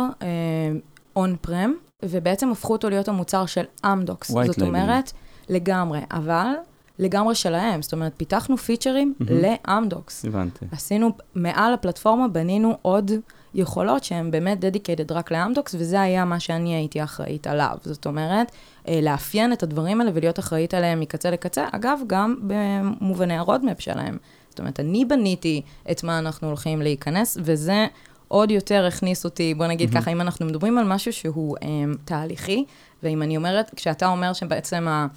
on 1.15 1.33
אה, 1.33 1.37
prem, 1.41 1.73
ובעצם 2.05 2.51
הפכו 2.51 2.73
אותו 2.73 2.89
להיות 2.89 3.07
המוצר 3.07 3.45
של 3.45 3.63
אמדוקס. 3.85 4.31
זאת. 4.31 4.61
אומרת, 4.61 5.11
לגמרי, 5.49 5.99
אבל 6.11 6.53
לגמרי 6.99 7.35
שלהם. 7.35 7.81
זאת 7.81 7.93
אומרת, 7.93 8.13
פיתחנו 8.17 8.57
פיצ'רים 8.57 9.13
מהמם. 9.19 9.41
לאמדוקס. 9.41 10.25
הבנתי. 10.25 10.65
עשינו, 10.71 11.11
מעל 11.35 11.73
הפלטפורמה 11.73 12.27
בנינו 12.27 12.77
עוד 12.81 13.11
יכולות 13.53 14.03
שהן 14.03 14.31
באמת 14.31 14.63
dedicated 14.63 15.13
רק 15.13 15.31
לאמדוקס, 15.31 15.75
וזה 15.79 16.01
היה 16.01 16.25
מה 16.25 16.39
שאני 16.39 16.75
הייתי 16.75 17.03
אחראית 17.03 17.47
עליו. 17.47 17.77
זאת 17.81 18.05
אומרת, 18.05 18.51
אה, 18.87 18.99
לאפיין 19.01 19.53
את 19.53 19.63
הדברים 19.63 20.01
האלה 20.01 20.11
ולהיות 20.13 20.39
אחראית 20.39 20.73
עליהם 20.73 20.99
מקצה 20.99 21.31
לקצה, 21.31 21.67
אגב, 21.71 21.99
גם 22.07 22.35
במובני 22.47 23.37
ה 23.37 23.42
roadmap 23.42 23.81
שלהם. 23.81 24.17
זאת 24.49 24.59
אומרת, 24.59 24.79
אני 24.79 25.05
בניתי 25.05 25.61
את 25.91 26.03
מה 26.03 26.19
אנחנו 26.19 26.47
הולכים 26.47 26.81
להיכנס, 26.81 27.37
וזה 27.41 27.87
עוד 28.29 28.51
יותר 28.51 28.85
הכניס 28.85 29.25
אותי, 29.25 29.53
בוא 29.53 29.67
נגיד 29.67 29.89
מהמם. 29.89 30.01
ככה, 30.01 30.11
אם 30.11 30.21
אנחנו 30.21 30.45
מדברים 30.45 30.77
על 30.77 30.85
משהו 30.85 31.13
שהוא 31.13 31.57
um, 31.57 31.63
תהליכי, 32.05 32.65
ואם 33.03 33.21
אני 33.21 33.37
אומרת, 33.37 33.71
כשאתה 33.75 34.07
אומר 34.07 34.33
שבעצם 34.33 34.87
ה... 34.87 35.07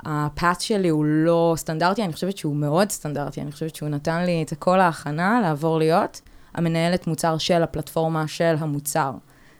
הפאט 0.00 0.60
שלי 0.60 0.88
הוא 0.88 1.04
לא 1.04 1.54
סטנדרטי, 1.56 2.04
אני 2.04 2.12
חושבת 2.12 2.36
שהוא 2.36 2.56
מאוד 2.56 2.90
סטנדרטי, 2.90 3.40
אני 3.40 3.52
חושבת 3.52 3.74
שהוא 3.74 3.88
נתן 3.88 4.24
לי 4.24 4.42
את 4.42 4.52
כל 4.58 4.80
ההכנה 4.80 5.40
לעבור 5.42 5.78
להיות 5.78 6.20
המנהלת 6.54 7.06
מוצר 7.06 7.38
של 7.38 7.62
הפלטפורמה 7.62 8.28
של 8.28 8.54
המוצר. 8.58 9.12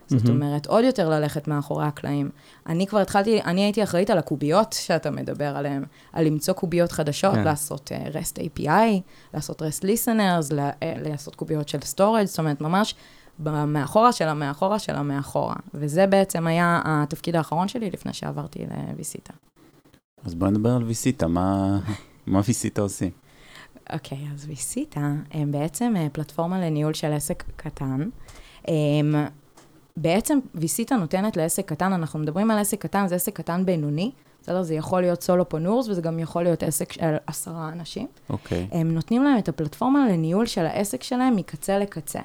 זאת. 0.08 0.28
אומרת, 0.28 0.66
עוד 0.66 0.84
יותר 0.84 1.08
ללכת 1.10 1.48
מאחורי 1.48 1.86
הקלעים. 1.86 2.30
אני 2.66 2.86
כבר 2.86 2.98
התחלתי, 2.98 3.42
אני 3.42 3.60
הייתי 3.60 3.82
אחראית 3.82 4.10
על 4.10 4.18
הקוביות 4.18 4.72
שאתה 4.72 5.10
מדבר 5.10 5.56
עליהן, 5.56 5.84
על 6.12 6.26
למצוא 6.26 6.54
קוביות 6.54 6.92
חדשות, 6.92 7.34
כן. 7.34 7.44
לעשות 7.44 7.92
uh, 7.92 8.12
REST 8.12 8.38
API, 8.38 9.00
לעשות 9.34 9.62
REST 9.62 9.82
listeners, 9.82 10.54
ל- 10.54 10.58
uh, 10.58 11.08
לעשות 11.08 11.36
קוביות 11.36 11.68
של 11.68 11.78
storage, 11.78 12.24
זאת 12.24 12.38
אומרת, 12.38 12.60
ממש 12.60 12.94
ב- 13.38 13.64
מאחורה 13.64 14.12
של 14.12 14.28
המאחורה 14.28 14.78
של 14.78 14.94
המאחורה. 14.94 15.56
וזה 15.74 16.06
בעצם 16.06 16.46
היה 16.46 16.82
התפקיד 16.84 17.36
האחרון 17.36 17.68
שלי 17.68 17.90
לפני 17.90 18.12
שעברתי 18.12 18.66
לוויסיטה. 18.90 19.32
אז 20.24 20.34
בואי 20.34 20.50
נדבר 20.50 20.70
על 20.70 20.82
ויסיטה, 20.82 21.26
מה 21.26 21.78
מה 22.26 22.40
ויסיטה 22.46 22.82
עושים? 22.82 23.10
אוקיי, 23.92 24.18
אז 24.34 24.46
ויסיטה 24.48 25.12
הם 25.30 25.52
בעצם 25.52 25.94
אה, 25.96 26.06
פלטפורמה 26.12 26.60
לניהול 26.60 26.94
של 26.94 27.12
עסק 27.12 27.44
קטן. 27.56 28.08
הם, 28.68 29.14
בעצם 29.96 30.38
ויסיטה 30.54 30.96
נותנת 30.96 31.36
לעסק 31.36 31.68
קטן, 31.68 31.92
אנחנו 31.92 32.18
מדברים 32.18 32.50
על 32.50 32.58
עסק 32.58 32.80
קטן, 32.80 33.06
זה 33.08 33.14
עסק 33.14 33.36
קטן 33.36 33.64
בינוני, 33.64 34.10
בסדר? 34.42 34.62
זה 34.62 34.74
יכול 34.74 35.00
להיות 35.00 35.22
סולופונורס, 35.22 35.88
וזה 35.88 36.00
גם 36.02 36.18
יכול 36.18 36.42
להיות 36.42 36.62
עסק 36.62 36.92
של 36.92 37.16
עשרה 37.26 37.68
אנשים. 37.68 38.06
אוקיי. 38.30 38.68
הם 38.72 38.94
נותנים 38.94 39.24
להם 39.24 39.38
את 39.38 39.48
הפלטפורמה 39.48 40.08
לניהול 40.08 40.46
של 40.46 40.66
העסק 40.66 41.02
שלהם 41.02 41.36
מקצה 41.36 41.78
לקצה. 41.78 42.20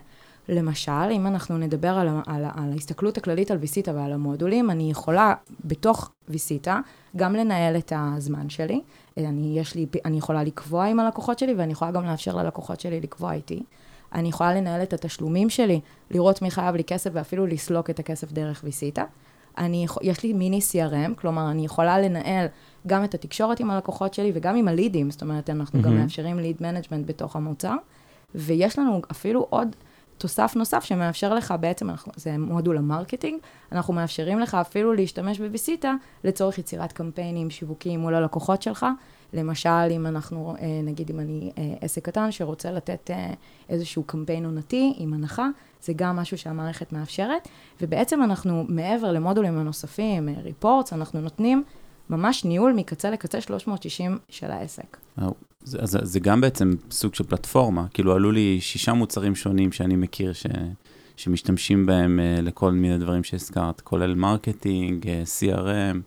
למשל, 0.50 1.12
אם 1.12 1.28
אנחנו 1.28 1.58
נדבר 1.58 1.90
על, 1.90 2.08
על, 2.08 2.46
על 2.56 2.72
ההסתכלות 2.72 3.18
הכללית 3.18 3.52
על 3.52 3.58
ויסיטה 3.58 3.92
ועל 3.96 4.14
המודולים, 4.14 4.72
אני 4.72 4.92
יכולה 4.92 5.34
בתוך 5.66 6.12
ויסיטה 6.30 6.80
גם 7.16 7.36
לנהל 7.36 7.78
את 7.78 7.94
הזמן 7.96 8.50
שלי. 8.50 8.82
אני, 9.18 9.60
יש 9.60 9.76
לי, 9.76 9.86
אני 10.06 10.18
יכולה 10.18 10.44
לקבוע 10.44 10.86
עם 10.86 11.00
הלקוחות 11.00 11.40
שלי, 11.40 11.54
ואני 11.54 11.72
יכולה 11.72 11.92
גם 11.92 12.06
לאפשר 12.06 12.36
ללקוחות 12.36 12.80
שלי 12.80 13.02
לקבוע 13.02 13.34
איתי. 13.34 13.64
אני 14.14 14.30
יכולה 14.30 14.54
לנהל 14.54 14.84
את 14.84 14.94
התשלומים 14.94 15.50
שלי, 15.50 15.80
לראות 16.12 16.42
מי 16.42 16.52
חייב 16.52 16.76
לי 16.76 16.84
כסף 16.84 17.10
ואפילו 17.14 17.46
לסלוק 17.46 17.90
את 17.90 18.00
הכסף 18.00 18.32
דרך 18.32 18.62
ויסיטה. 18.64 19.04
אני, 19.58 19.86
יש 20.02 20.24
לי 20.24 20.34
מיני 20.34 20.60
CRM, 20.60 21.16
כלומר, 21.16 21.52
אני 21.52 21.66
יכולה 21.66 22.00
לנהל 22.00 22.46
גם 22.88 23.04
את 23.04 23.14
התקשורת 23.14 23.60
עם 23.60 23.72
הלקוחות 23.72 24.14
שלי 24.14 24.32
וגם 24.36 24.56
עם 24.56 24.68
הלידים, 24.68 25.12
זאת 25.12 25.22
אומרת, 25.22 25.50
אנחנו 25.50 25.82
גם 25.82 25.90
מהמם. 25.90 26.02
מאפשרים 26.02 26.40
lead 26.40 26.58
management 26.60 27.06
בתוך 27.06 27.36
המוצר. 27.36 27.76
ויש 28.36 28.80
לנו 28.80 29.02
אפילו 29.12 29.48
עוד 29.50 29.76
תוסף 30.18 30.54
נוסף 30.56 30.84
שמאפשר 30.84 31.34
לך, 31.34 31.54
בעצם, 31.60 31.90
אנחנו, 31.90 32.12
זה 32.16 32.38
מודול 32.38 32.78
ה 32.78 32.83
marketing, 32.83 33.40
אנחנו 33.72 33.94
מאפשרים 33.94 34.40
לך 34.40 34.56
אפילו 34.56 34.94
להשתמש 34.94 35.40
בוויסיטה 35.40 35.94
לצורך 36.24 36.58
יצירת 36.58 36.92
קמפיינים 36.92 37.50
שיווקיים 37.50 38.00
מול 38.00 38.16
הלקוחות 38.16 38.62
שלך. 38.62 38.86
למשל, 39.34 39.88
אם 39.92 40.08
אנחנו, 40.08 40.56
אה, 40.60 40.82
נגיד 40.84 41.10
אם 41.10 41.20
אני 41.20 41.52
אה, 41.58 41.74
עסק 41.82 42.06
קטן 42.06 42.32
שרוצה 42.32 42.72
לתת 42.72 43.12
אה, 43.12 43.34
איזשהו 43.70 44.04
קמפיין 44.04 44.46
עונתי 44.46 44.94
עם 44.98 45.14
הנחה, 45.14 45.48
זה 45.84 45.94
גם 45.96 46.16
משהו 46.16 46.38
שהמערכת 46.38 46.94
מאפשרת, 46.94 47.48
ובעצם 47.82 48.24
אנחנו, 48.24 48.66
מעבר 48.68 49.12
למודולים 49.12 49.58
הנוספים, 49.58 50.30
reports, 50.44 50.94
אנחנו 50.94 51.22
נותנים 51.22 51.64
ממש 52.10 52.46
ניהול 52.46 52.74
מקצה 52.74 53.12
לקצה 53.12 53.42
360 53.42 54.18
של 54.30 54.52
העסק. 54.52 54.98
זה, 55.64 55.80
אז 55.82 55.98
זה 56.02 56.20
גם 56.20 56.42
בעצם 56.42 56.74
סוג 56.92 57.16
של 57.16 57.24
פלטפורמה, 57.24 57.86
כאילו 57.94 58.14
עלו 58.16 58.32
לי 58.32 58.58
שישה 58.62 58.94
מוצרים 58.94 59.36
שונים 59.36 59.72
שאני 59.72 59.96
מכיר 59.96 60.34
ש, 60.34 60.46
שמשתמשים 61.16 61.86
בהם 61.86 62.20
לכל 62.42 62.72
מיני 62.72 62.98
דברים 62.98 63.24
שהזכרת, 63.24 63.82
כולל 63.82 64.16
marketing, 64.16 65.06
CRM, 65.40 65.98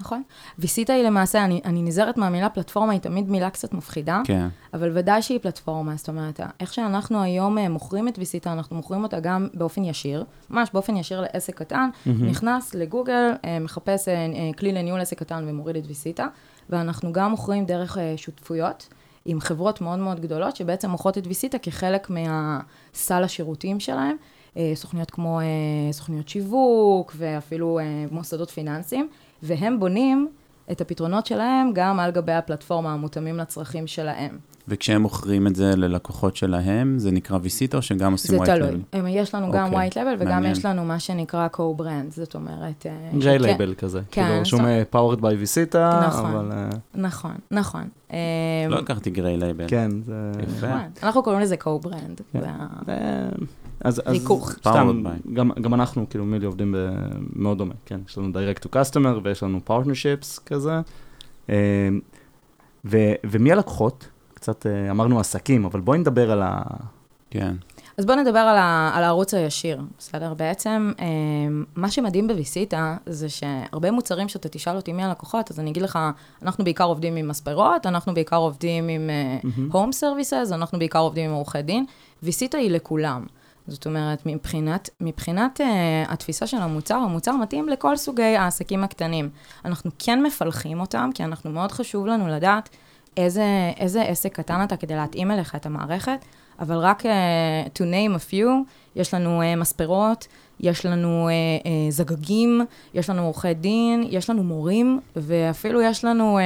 נכון? 0.00 0.22
ויסיטה 0.58 0.92
היא 0.92 1.04
למעשה, 1.04 1.44
אני, 1.44 1.60
אני 1.64 1.82
נזהרת 1.82 2.16
מהמילה 2.16 2.48
פלטפורמה, 2.48 2.92
היא 2.92 3.00
תמיד 3.00 3.30
מילה 3.30 3.50
קצת 3.50 3.74
מפחידה, 3.74 4.20
כן, 4.24 4.48
אבל 4.74 4.90
ודאי 4.94 5.22
שהיא 5.22 5.38
פלטפורמה, 5.38 5.96
זאת 5.96 6.08
אומרת, 6.08 6.40
איך 6.60 6.74
שאנחנו 6.74 7.22
היום 7.22 7.58
אה, 7.58 7.68
מוכרים 7.68 8.08
את 8.08 8.18
ויסיטה, 8.18 8.52
אנחנו 8.52 8.76
מוכרים 8.76 9.02
אותה 9.02 9.20
גם 9.20 9.48
באופן 9.54 9.84
ישיר, 9.84 10.24
ממש 10.50 10.70
באופן 10.72 10.96
ישיר 10.96 11.20
לעסק 11.20 11.54
קטן, 11.54 11.88
נכנס 12.06 12.74
לגוגל, 12.74 13.30
אה, 13.44 13.58
מחפש 13.58 14.08
אה, 14.08 14.14
כלי 14.58 14.72
לניהול 14.72 15.00
עסק 15.00 15.18
קטן 15.18 15.44
ומוריד 15.48 15.76
את 15.76 15.86
ויסיטה, 15.86 16.26
ואנחנו 16.70 17.12
גם 17.12 17.30
מוכרים 17.30 17.64
דרך 17.64 17.98
שותפויות. 18.16 18.88
עם 19.28 19.40
חברות 19.40 19.80
מאוד 19.80 19.98
מאוד 19.98 20.20
גדולות, 20.20 20.56
שבעצם 20.56 20.90
מוכרות 20.90 21.18
את 21.18 21.26
ויסיטה 21.26 21.58
כחלק 21.58 22.10
מהסל 22.10 23.24
השירותים 23.24 23.80
שלהם, 23.80 24.16
סוכנויות 24.74 25.10
כמו 25.10 25.40
סוכנויות 25.92 26.28
שיווק, 26.28 27.12
ואפילו 27.16 27.80
מוסדות 28.10 28.50
פיננסיים, 28.50 29.08
והם 29.42 29.80
בונים 29.80 30.28
את 30.72 30.80
הפתרונות 30.80 31.26
שלהם 31.26 31.70
גם 31.72 32.00
על 32.00 32.10
גבי 32.10 32.32
הפלטפורמה 32.32 32.92
המותאמים 32.92 33.36
לצרכים 33.36 33.86
שלהם. 33.86 34.38
וכשהם 34.68 35.02
מוכרים 35.02 35.46
את 35.46 35.56
זה 35.56 35.76
ללקוחות 35.76 36.36
שלהם, 36.36 36.98
זה 36.98 37.10
נקרא 37.10 37.38
ויסיטה 37.42 37.76
או 37.76 37.82
שגם 37.82 38.12
עושים 38.12 38.30
זה 38.38 38.42
white 38.42 38.46
תלוי. 38.56 38.68
label? 38.70 38.74
הם- 38.92 39.06
יש 39.08 39.34
לנו 39.34 39.52
גם 39.52 39.64
אוקיי, 39.72 39.88
white 39.88 39.92
label 39.92 40.16
וגם 40.18 40.28
מעניין. 40.30 40.52
יש 40.52 40.64
לנו 40.64 40.84
מה 40.84 40.98
שנקרא 40.98 41.48
co-brand, 41.56 41.82
זאת 42.10 42.34
אומרת... 42.34 42.86
אה, 42.86 43.10
gray 43.18 43.38
שכן- 43.38 43.42
לייבל 43.42 43.74
כזה. 43.78 44.00
כן, 44.10 44.22
כאילו 44.24 44.40
רשום 44.40 44.60
זאת- 44.60 44.68
אה, 44.68 44.82
powered 44.92 45.20
by 45.20 45.38
ויסיטה, 45.38 46.04
נכון. 46.06 46.30
אבל 46.30 46.52
אה, 46.52 46.68
נכון, 46.94 47.34
נכון. 47.50 47.88
לא 48.70 48.78
לקחתי 48.78 49.10
gray 49.10 49.36
label. 49.36 49.64
כן, 49.68 49.90
זה... 50.02 50.32
יפה. 50.42 50.66
נכון. 50.66 50.80
אנחנו 51.02 51.22
קוראים 51.22 51.42
לזה 51.42 51.54
co-brand. 51.64 52.22
כן. 52.32 52.40
זה 52.40 52.46
אז, 53.80 54.02
אז. 54.04 54.16
סתם. 54.50 55.02
גם, 55.34 55.50
גם 55.60 55.74
אנחנו, 55.74 56.06
כאילו, 56.10 56.24
מליו 56.24 56.46
עובדים 56.46 56.74
במאוד 56.78 57.58
דומה, 57.58 57.74
כן, 57.86 58.00
יש 58.08 58.18
לנו 58.18 58.28
direct 58.32 58.66
to 58.66 58.68
customer 58.76 59.20
ויש 59.24 59.42
לנו 59.42 59.60
partnerships 59.68 60.40
כזה. 60.46 60.80
ו, 62.84 62.96
ומי 63.24 63.52
הלקוחות? 63.52 64.08
קצת 64.46 64.66
אה, 64.66 64.90
אמרנו 64.90 65.20
עסקים, 65.20 65.64
אבל 65.64 65.80
בואי 65.80 65.98
נדבר 65.98 66.30
על 66.30 66.42
ה... 66.42 66.62
כן. 67.30 67.54
אז 67.96 68.06
בואו 68.06 68.18
נדבר 68.18 68.38
על, 68.38 68.56
ה, 68.56 68.90
על 68.94 69.04
הערוץ 69.04 69.34
הישיר, 69.34 69.80
בסדר? 69.98 70.34
בעצם, 70.34 70.92
אה, 71.00 71.06
מה 71.76 71.90
שמדהים 71.90 72.28
בוויסיטה, 72.28 72.96
זה 73.06 73.28
שהרבה 73.28 73.90
מוצרים 73.90 74.28
שאתה 74.28 74.48
תשאל 74.48 74.76
אותי 74.76 74.92
מי 74.92 75.04
הלקוחות, 75.04 75.50
אז 75.50 75.60
אני 75.60 75.70
אגיד 75.70 75.82
לך, 75.82 75.98
אנחנו 76.42 76.64
בעיקר 76.64 76.84
עובדים 76.84 77.16
עם 77.16 77.28
מספרות, 77.28 77.86
אנחנו 77.86 78.14
בעיקר 78.14 78.36
עובדים 78.36 78.88
עם 78.88 79.06
מהמם. 79.06 79.72
הום 79.72 79.92
סרוויסס, 79.92 80.50
אנחנו 80.52 80.78
בעיקר 80.78 80.98
עובדים 80.98 81.30
עם 81.30 81.36
עורכי 81.36 81.62
דין. 81.62 81.86
ויסיטה 82.22 82.58
היא 82.58 82.70
לכולם. 82.70 83.26
זאת 83.66 83.86
אומרת, 83.86 84.22
מבחינת, 84.26 84.90
מבחינת 85.00 85.60
uh, 85.60 86.12
התפיסה 86.12 86.46
של 86.46 86.56
המוצר, 86.56 86.94
המוצר 86.94 87.32
מתאים 87.32 87.68
לכל 87.68 87.96
סוגי 87.96 88.22
העסקים 88.22 88.84
הקטנים. 88.84 89.30
אנחנו 89.64 89.90
כן 89.98 90.22
מפלחים 90.22 90.80
אותם, 90.80 91.10
כי 91.14 91.24
אנחנו 91.24 91.50
מאוד 91.50 91.72
חשוב 91.72 92.06
לנו 92.06 92.28
לדעת 92.28 92.68
איזה, 93.16 93.72
איזה 93.76 94.02
עסק 94.02 94.32
קטן 94.34 94.64
אתה 94.64 94.76
כדי 94.76 94.94
להתאים 94.94 95.30
אליך 95.30 95.54
את 95.54 95.66
המערכת, 95.66 96.24
אבל 96.58 96.76
רק 96.76 97.02
uh, 97.02 97.08
to 97.74 97.80
name 97.80 98.16
a 98.16 98.32
few, 98.32 98.46
יש 98.96 99.14
לנו 99.14 99.42
uh, 99.42 99.60
מספרות, 99.60 100.26
יש 100.60 100.86
לנו 100.86 101.28
uh, 101.28 101.62
uh, 101.62 101.68
זגגים, 101.90 102.60
יש 102.94 103.10
לנו 103.10 103.22
עורכי 103.22 103.54
דין, 103.54 104.04
יש 104.10 104.30
לנו 104.30 104.42
מורים, 104.42 105.00
ואפילו 105.16 105.82
יש 105.82 106.04
לנו 106.04 106.38
uh, 106.38 106.42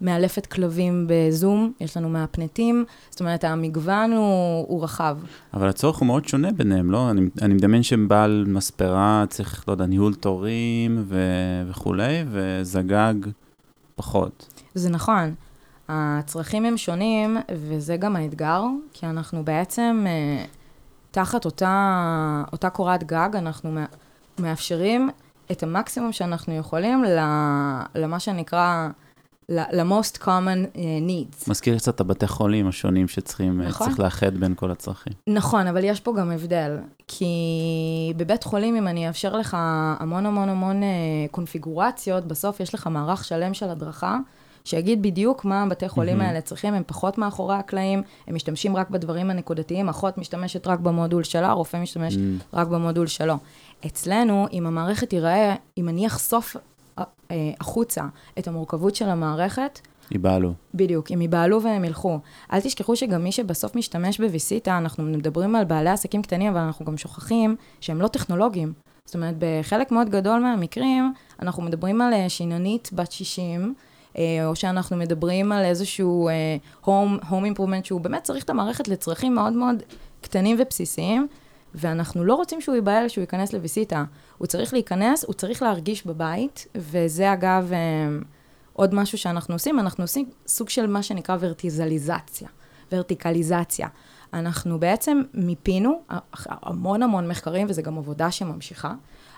מאלפת 0.00 0.46
כלבים 0.46 1.06
בזום, 1.08 1.72
יש 1.80 1.96
לנו 1.96 2.08
מהפנטים, 2.08 2.84
זאת 3.10 3.20
אומרת, 3.20 3.44
המגוון 3.44 4.12
הוא, 4.12 4.64
הוא 4.68 4.84
רחב. 4.84 5.16
אבל 5.54 5.68
הצורך 5.68 5.96
הוא 5.96 6.06
מאוד 6.06 6.28
שונה 6.28 6.52
ביניהם, 6.52 6.90
לא? 6.90 7.10
אני, 7.10 7.20
אני 7.42 7.54
מדמיין 7.54 7.82
שבעל 7.82 8.44
מספרה 8.48 9.24
צריך, 9.28 9.64
לא 9.68 9.72
יודע, 9.72 9.86
ניהול 9.86 10.14
תורים 10.14 11.04
ו, 11.04 11.18
וכולי, 11.68 12.24
וזגג 12.30 13.14
פחות. 13.94 14.62
זה 14.74 14.90
נכון. 14.90 15.34
הצרכים 15.92 16.64
הם 16.64 16.76
שונים, 16.76 17.36
וזה 17.54 17.96
גם 17.96 18.16
האתגר, 18.16 18.62
כי 18.92 19.06
אנחנו 19.06 19.44
בעצם, 19.44 20.04
אה, 20.08 20.44
תחת 21.10 21.44
אותה, 21.44 22.42
אותה 22.52 22.70
קורת 22.70 23.04
גג, 23.04 23.28
אנחנו 23.34 23.72
מא- 23.72 23.84
מאפשרים 24.38 25.10
את 25.52 25.62
המקסימום 25.62 26.12
שאנחנו 26.12 26.54
יכולים 26.54 27.04
למה 27.94 28.20
שנקרא, 28.20 28.88
ל-most 29.48 30.18
common 30.22 30.28
אה, 30.76 30.82
needs. 31.08 31.50
מזכיר 31.50 31.78
קצת 31.78 31.94
את 31.94 32.00
הבתי 32.00 32.26
חולים 32.26 32.68
השונים 32.68 33.08
שצריכים, 33.08 33.52
נכון. 33.60 33.68
נכון. 33.68 33.86
צריך 33.86 34.00
לאחד 34.00 34.36
בין 34.36 34.54
כל 34.54 34.70
הצרכים. 34.70 35.12
נכון, 35.26 35.66
אבל 35.66 35.84
יש 35.84 36.00
פה 36.00 36.14
גם 36.18 36.30
הבדל, 36.30 36.78
כי 37.08 37.26
בבית 38.16 38.44
חולים, 38.44 38.76
אם 38.76 38.88
אני 38.88 39.08
אאפשר 39.08 39.36
לך 39.36 39.56
המון 40.00 40.26
המון 40.26 40.48
המון 40.48 40.82
אה, 40.82 40.88
קונפיגורציות, 41.30 42.24
בסוף 42.24 42.60
יש 42.60 42.74
לך 42.74 42.86
מערך 42.86 43.24
שלם 43.24 43.54
של 43.54 43.68
הדרכה, 43.70 44.18
שיגיד 44.64 45.02
בדיוק 45.02 45.44
מה 45.44 45.62
הבתי 45.62 45.88
חולים 45.88 46.18
מהמם. 46.18 46.28
האלה 46.28 46.40
צריכים, 46.40 46.74
הם 46.74 46.82
פחות 46.86 47.18
מאחורי 47.18 47.54
הקלעים, 47.54 48.02
הם 48.26 48.34
משתמשים 48.34 48.76
רק 48.76 48.90
בדברים 48.90 49.30
הנקודתיים, 49.30 49.88
אחות 49.88 50.18
משתמשת 50.18 50.66
רק 50.66 50.78
במודול 50.78 51.22
שלה, 51.22 51.52
רופא 51.52 51.76
משתמש 51.76 52.14
Mm, 52.14 52.18
רק 52.52 52.68
במודול 52.68 53.06
שלו. 53.06 53.34
אצלנו, 53.86 54.46
אם 54.52 54.66
המערכת 54.66 55.10
תיראה, 55.10 55.54
אם 55.78 55.88
אני 55.88 56.06
אחשוף 56.06 56.56
אה, 56.98 57.04
אה, 57.30 57.50
החוצה 57.60 58.04
את 58.38 58.48
המורכבות 58.48 58.94
של 58.94 59.08
המערכת, 59.08 59.80
ייבהלו. 60.10 60.52
בדיוק, 60.74 61.10
הם 61.10 61.20
ייבהלו 61.20 61.62
והם 61.62 61.84
ילכו. 61.84 62.18
אל 62.52 62.60
תשכחו 62.60 62.96
שגם 62.96 63.24
מי 63.24 63.32
שבסוף 63.32 63.76
משתמש 63.76 64.20
בוויסיטה, 64.20 64.78
אנחנו 64.78 65.04
מדברים 65.04 65.56
על 65.56 65.64
בעלי 65.64 65.90
עסקים 65.90 66.22
קטנים, 66.22 66.52
אבל 66.52 66.60
אנחנו 66.60 66.84
גם 66.84 66.96
שוכחים 66.96 67.56
שהם 67.80 68.00
לא 68.00 68.08
טכנולוגיים. 68.08 68.72
זאת 69.04 69.14
אומרת, 69.14 69.34
בחלק 69.38 69.90
מאוד 69.90 70.08
גדול 70.08 70.40
מהמקרים, 70.40 71.12
אנחנו 71.42 71.62
מדברים 71.62 72.00
על 72.00 72.12
אה, 72.12 72.28
שיננית 72.28 72.90
בת 72.92 73.12
60, 73.12 73.60
אה, 73.60 73.66
או 74.18 74.56
שאנחנו 74.56 74.96
מדברים 74.96 75.52
על 75.52 75.64
איזשהו 75.64 76.28
אה, 76.28 76.56
home, 76.84 77.24
home 77.24 77.56
improvement, 77.56 77.84
שהוא 77.84 78.00
באמת 78.00 78.22
צריך 78.24 78.44
את 78.44 78.50
המערכת 78.50 78.88
לצרכים 78.88 79.34
מאוד 79.34 79.52
מאוד 79.52 79.82
קטנים 80.20 80.56
ובסיסיים, 80.60 81.26
ואנחנו 81.74 82.24
לא 82.24 82.34
רוצים 82.34 82.60
שהוא 82.60 82.74
ייבהל 82.74 83.08
שהוא 83.08 83.22
ייכנס 83.22 83.52
לוויסיטה. 83.52 84.04
הוא 84.38 84.46
צריך 84.46 84.72
להיכנס, 84.72 85.24
הוא 85.24 85.34
צריך 85.34 85.62
להרגיש 85.62 86.06
בבית, 86.06 86.66
וזה 86.74 87.32
אגב... 87.32 87.72
אה, 87.72 88.18
עוד 88.72 88.94
משהו 88.94 89.18
שאנחנו 89.18 89.54
עושים, 89.54 89.80
אנחנו 89.80 90.04
עושים 90.04 90.30
סוג 90.46 90.68
של 90.68 90.86
מה 90.86 91.02
שנקרא 91.02 91.36
ורטיזליזציה, 91.40 92.48
ורטיקליזציה. 92.92 93.88
אנחנו 94.32 94.80
בעצם 94.80 95.22
מיפינו 95.34 96.02
המון 96.46 97.02
המון 97.02 97.28
מחקרים, 97.28 97.66
וזו 97.70 97.82
גם 97.82 97.98
עבודה 97.98 98.30
שממשיכה. 98.30 98.94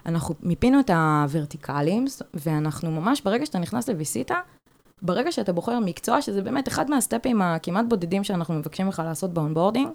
אנחנו 0.07 0.35
מיפינו 0.43 0.81
את 0.81 0.91
הוורטיקלים, 0.91 2.05
ואנחנו 2.35 2.91
ממש, 2.91 3.21
ברגע 3.21 3.47
שאתה 3.47 3.59
נכנס 3.59 3.89
לוויסיטה, 3.89 4.35
ברגע 5.03 5.33
שאתה 5.33 5.53
בוחר 5.53 5.79
מקצוע, 5.79 6.23
שזה 6.23 6.43
באמת 6.43 6.69
אחד 6.69 6.91
מהסטפים 6.91 7.43
הכמעט 7.43 7.85
בודדים 7.89 8.25
שאנחנו 8.25 8.55
מבקשים 8.55 8.89
לך 8.89 9.03
לעשות 9.05 9.35
ב 9.35 9.39
onboarding, 9.39 9.89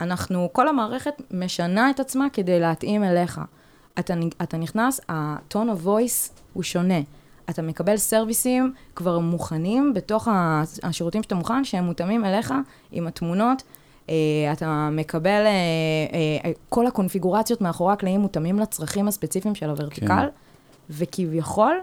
אנחנו, 0.00 0.48
כל 0.52 0.68
המערכת 0.68 1.22
משנה 1.30 1.90
את 1.90 2.00
עצמה 2.00 2.26
כדי 2.32 2.60
להתאים 2.60 3.04
אליך. 3.04 3.40
אתה, 3.98 4.14
אתה 4.42 4.56
נכנס, 4.56 5.00
ה-tone 5.08 5.54
of 5.54 5.86
voice 5.86 6.40
הוא 6.52 6.62
שונה. 6.62 7.00
אתה 7.50 7.62
מקבל 7.62 7.96
סרוויסים 7.96 8.74
כבר 8.94 9.18
מוכנים 9.18 9.94
בתוך 9.94 10.28
השירותים 10.82 11.22
שאתה 11.22 11.34
מוכן, 11.34 11.64
שהם 11.64 11.84
מותאמים 11.84 12.24
אליך 12.24 12.54
עם 12.92 13.06
התמונות. 13.06 13.62
Uh, 14.06 14.10
אתה 14.52 14.88
מקבל, 14.92 15.44
uh, 15.44 16.44
uh, 16.44 16.48
כל 16.68 16.86
הקונפיגורציות 16.86 17.60
מאחורי 17.60 17.92
הקלעים 17.92 18.20
מותאמים 18.20 18.58
לצרכים 18.58 19.08
הספציפיים 19.08 19.54
של 19.54 19.70
הוורטיקל, 19.70 20.06
כן. 20.06 20.28
וכביכול, 20.90 21.76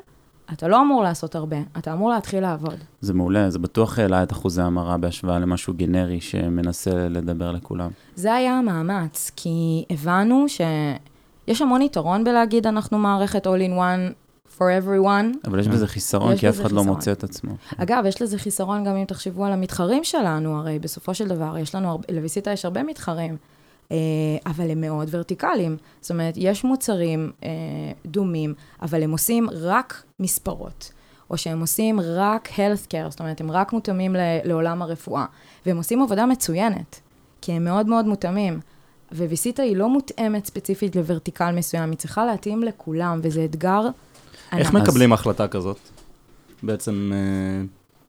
אתה 0.54 0.68
לא 0.68 0.82
אמור 0.82 1.04
לעשות 1.04 1.36
הרבה, 1.36 1.58
אתה 1.78 1.94
אמור 1.94 2.10
להתחיל 2.10 2.40
לעבוד. 2.40 2.76
זה 3.02 3.14
מעולה, 3.14 3.50
זה 3.50 3.60
בטוח 3.60 4.00
העלה 4.00 4.24
את 4.24 4.32
אחוזי 4.32 4.62
המרה 4.62 4.98
בהשוואה 4.98 5.40
למשהו 5.40 5.74
גנרי 5.74 6.22
שמנסה 6.22 7.08
לדבר 7.10 7.52
לכולם. 7.52 7.90
זה 8.16 8.34
היה 8.34 8.58
המאמץ, 8.58 9.32
כי 9.36 9.86
הבנו 9.90 10.46
שיש 10.50 11.62
המון 11.62 11.82
יתרון 11.82 12.24
בלהגיד 12.24 12.68
אנחנו 12.68 12.98
מערכת 12.98 13.48
all 13.48 13.70
in 13.70 13.78
one 13.78 14.14
for 14.58 14.64
everyone. 14.84 15.48
אבל 15.48 15.60
יש 15.60 15.68
בזה 15.68 15.88
חיסרון, 15.88 16.38
כי 16.38 16.50
אף 16.50 16.62
אחד 16.62 16.72
לא 16.72 16.84
מוצא 16.84 17.12
את 17.12 17.24
עצמו. 17.24 17.52
אגב, 17.78 18.04
יש 18.08 18.22
לזה 18.22 18.38
חיסרון 18.38 18.84
גם 18.84 18.96
אם 18.96 19.06
תחשבו 19.06 19.46
על 19.46 19.52
המתחרים 19.52 20.04
שלנו, 20.04 20.58
הרי 20.58 20.80
בסופו 20.80 21.14
של 21.14 21.28
דבר, 21.28 21.58
יש 21.58 21.76
לנו, 21.76 22.00
לויסיטה 22.12 22.52
יש 22.52 22.66
הרבה 22.66 22.84
מתחרים. 22.84 23.38
אה, 23.92 23.98
אבל 24.46 24.72
הם 24.72 24.82
מאוד 24.82 25.08
ורטיקליים. 25.12 25.78
זאת 26.02 26.12
אומרת, 26.12 26.34
יש 26.38 26.64
מוצרים 26.64 27.32
אה, 27.44 27.50
דומים, 28.06 28.54
אבל 28.82 29.04
הם 29.04 29.12
עושים 29.12 29.48
רק 29.52 30.04
מספרות. 30.20 30.92
או 31.30 31.38
שהם 31.38 31.62
עושים 31.62 32.00
רק 32.04 32.50
healthcare, 32.56 33.10
זאת 33.10 33.20
אומרת, 33.20 33.42
הם 33.42 33.52
רק 33.52 33.74
מותאמים 33.74 34.16
לעולם 34.44 34.82
הרפואה. 34.82 35.26
והם 35.66 35.78
עושים 35.78 36.02
עבודה 36.02 36.26
מצוינת, 36.26 37.00
כי 37.42 37.52
הם 37.52 37.64
מאוד 37.64 37.88
מאוד 37.88 38.08
מותאמים. 38.08 38.60
וויסיטה 39.12 39.64
היא 39.64 39.78
לא 39.78 39.90
מותאמת 39.90 40.46
ספציפית 40.46 40.96
לוורטיקל 40.96 41.52
מסוים, 41.52 41.90
היא 41.90 41.98
צריכה 41.98 42.26
להתאים 42.26 42.64
לכולם, 42.64 43.20
וזה 43.24 43.46
אתגר 43.46 43.82
ענק. 44.52 44.62
איך 44.62 44.74
מקבלים 44.74 45.14
החלטה 45.14 45.48
כזאת? 45.48 45.80
בעצם 46.64 47.12
אה, 47.14 47.66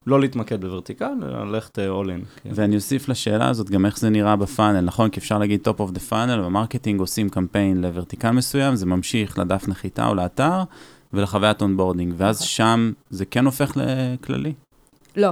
לא 0.07 0.21
להתמקד 0.21 0.61
בוורטיקל, 0.61 1.13
אלא 1.23 1.47
ללכת 1.47 1.79
אה, 1.79 1.89
all 1.89 2.07
in. 2.07 2.43
כן. 2.43 2.51
ואני 2.55 2.77
אוסיף 2.77 3.09
לשאלה 3.09 3.49
הזאת 3.49 3.71
גם 3.71 3.87
איך 3.87 3.99
זה 3.99 4.11
נראה 4.11 4.37
ב 4.37 4.42
funnel, 4.42 4.81
נכון? 4.81 5.11
כי 5.11 5.21
אפשר 5.21 5.39
להגיד 5.39 5.69
top 5.69 5.81
of 5.81 5.95
the 5.95 6.11
funnel, 6.11 6.41
ב 6.45 6.50
marketing 6.50 7.01
עושים 7.01 7.29
קמפיין 7.29 7.81
לוורטיקל 7.81 8.31
מסוים, 8.31 8.77
זה 8.77 8.87
ממשיך 8.87 9.39
לדף 9.39 9.69
נחיתה 9.69 10.07
או 10.07 10.15
לאתר, 10.15 10.63
ולחוויית 11.13 11.63
onboarding, 11.63 12.15
ואז 12.17 12.37
נכון. 12.37 12.47
שם 12.47 12.93
זה 13.11 13.25
כן 13.25 13.45
הופך 13.45 13.73
לכללי. 13.77 14.53
לא. 15.17 15.31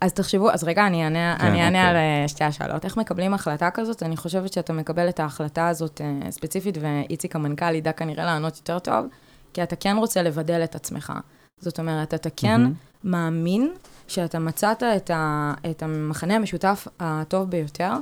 אז 0.00 0.12
תחשבו, 0.12 0.50
אז 0.50 0.64
רגע, 0.64 0.86
אני 0.86 1.04
אענה, 1.04 1.36
כן, 1.38 1.46
אני 1.46 1.64
אענה 1.64 1.88
אוקיי. 1.88 1.90
על 1.90 1.96
אה, 1.96 2.28
שתי 2.28 2.44
השאלות. 2.44 2.84
איך 2.84 2.96
מקבלים 2.96 3.34
החלטה 3.34 3.70
כזאת? 3.70 4.02
אני 4.02 4.16
חושבת 4.16 4.52
שאתה 4.52 4.72
מקבל 4.72 5.08
את 5.08 5.20
ההחלטה 5.20 5.68
הזאת 5.68 6.00
uh, 6.00 6.30
ספציפית, 6.30 6.78
ואיציק 6.80 7.36
המנכ"ל 7.36 7.74
ידע 7.74 7.92
כנראה 7.92 8.24
לענות 8.24 8.56
יותר 8.56 8.78
טוב, 8.78 9.06
כי 9.52 9.62
אתה 9.62 9.76
כן 9.76 9.96
רוצה 9.96 10.22
לבדל 10.22 10.60
את 10.64 10.74
עצמך. 10.74 11.12
זאת 11.58 11.78
אומרת, 11.78 12.14
אתה 12.14 12.28
כן 12.36 12.60
mm-hmm. 12.64 13.08
מאמין 13.08 13.70
שאתה 14.10 14.38
מצאת 14.38 14.82
את, 14.82 15.10
ה, 15.10 15.54
את 15.70 15.82
המחנה 15.82 16.36
המשותף 16.36 16.88
הטוב 17.00 17.50
ביותר, 17.50 17.92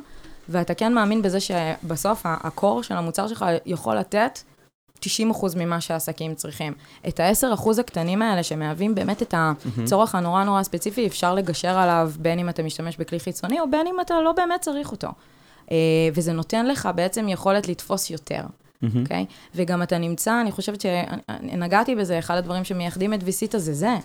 ואתה 0.49 0.75
כן 0.75 0.95
מאמין 0.95 1.23
בזה 1.23 1.41
שבסוף 1.41 2.23
הקור 2.25 2.83
של 2.83 2.95
המוצר 2.95 3.29
שלך 3.29 3.47
יכול 3.67 3.97
לתת 3.97 4.38
90% 5.00 5.07
ממה 5.57 5.81
שהעסקים 5.81 6.35
צריכים. 6.35 6.73
את 7.09 7.21
ה-10% 7.21 7.81
הקטנים 7.81 8.23
האלה 8.23 8.43
שמהווים 8.43 8.95
באמת 8.95 9.23
את 9.23 9.35
הצורך 9.37 10.15
הנורא 10.15 10.45
נורא 10.45 10.62
ספציפי, 10.62 11.07
אפשר 11.07 11.35
לגשר 11.35 11.79
עליו 11.79 12.11
בין 12.19 12.38
אם 12.38 12.49
אתה 12.49 12.62
משתמש 12.62 12.97
בכלי 12.97 13.21
חיצוני 13.21 13.61
או 13.61 13.71
בין 13.71 13.87
אם 13.87 14.00
אתה 14.00 14.21
לא 14.21 14.33
באמת 14.33 14.61
צריך 14.61 14.93
אותו. 14.93 15.09
אה, 15.71 15.77
וזה 16.15 16.33
נותן 16.33 16.67
לך 16.67 16.88
בעצם 16.95 17.29
יכולת 17.29 17.69
לתפוס 17.69 18.11
יותר. 18.11 18.41
אוקיי? 18.83 19.00
Mm-hmm. 19.00 19.33
Okay? 19.33 19.55
וגם 19.55 19.83
אתה 19.83 19.99
נמצא, 19.99 20.41
אני 20.41 20.53
חושבת 20.53 20.81
שנגעתי 20.81 21.95
בזה, 21.95 22.19
אחד 22.19 22.37
הדברים 22.37 22.65
שמייחדים 22.65 23.15
את 23.15 23.21
ויסיטה 23.25 23.59
זה 23.59 23.75
זה. 23.75 23.97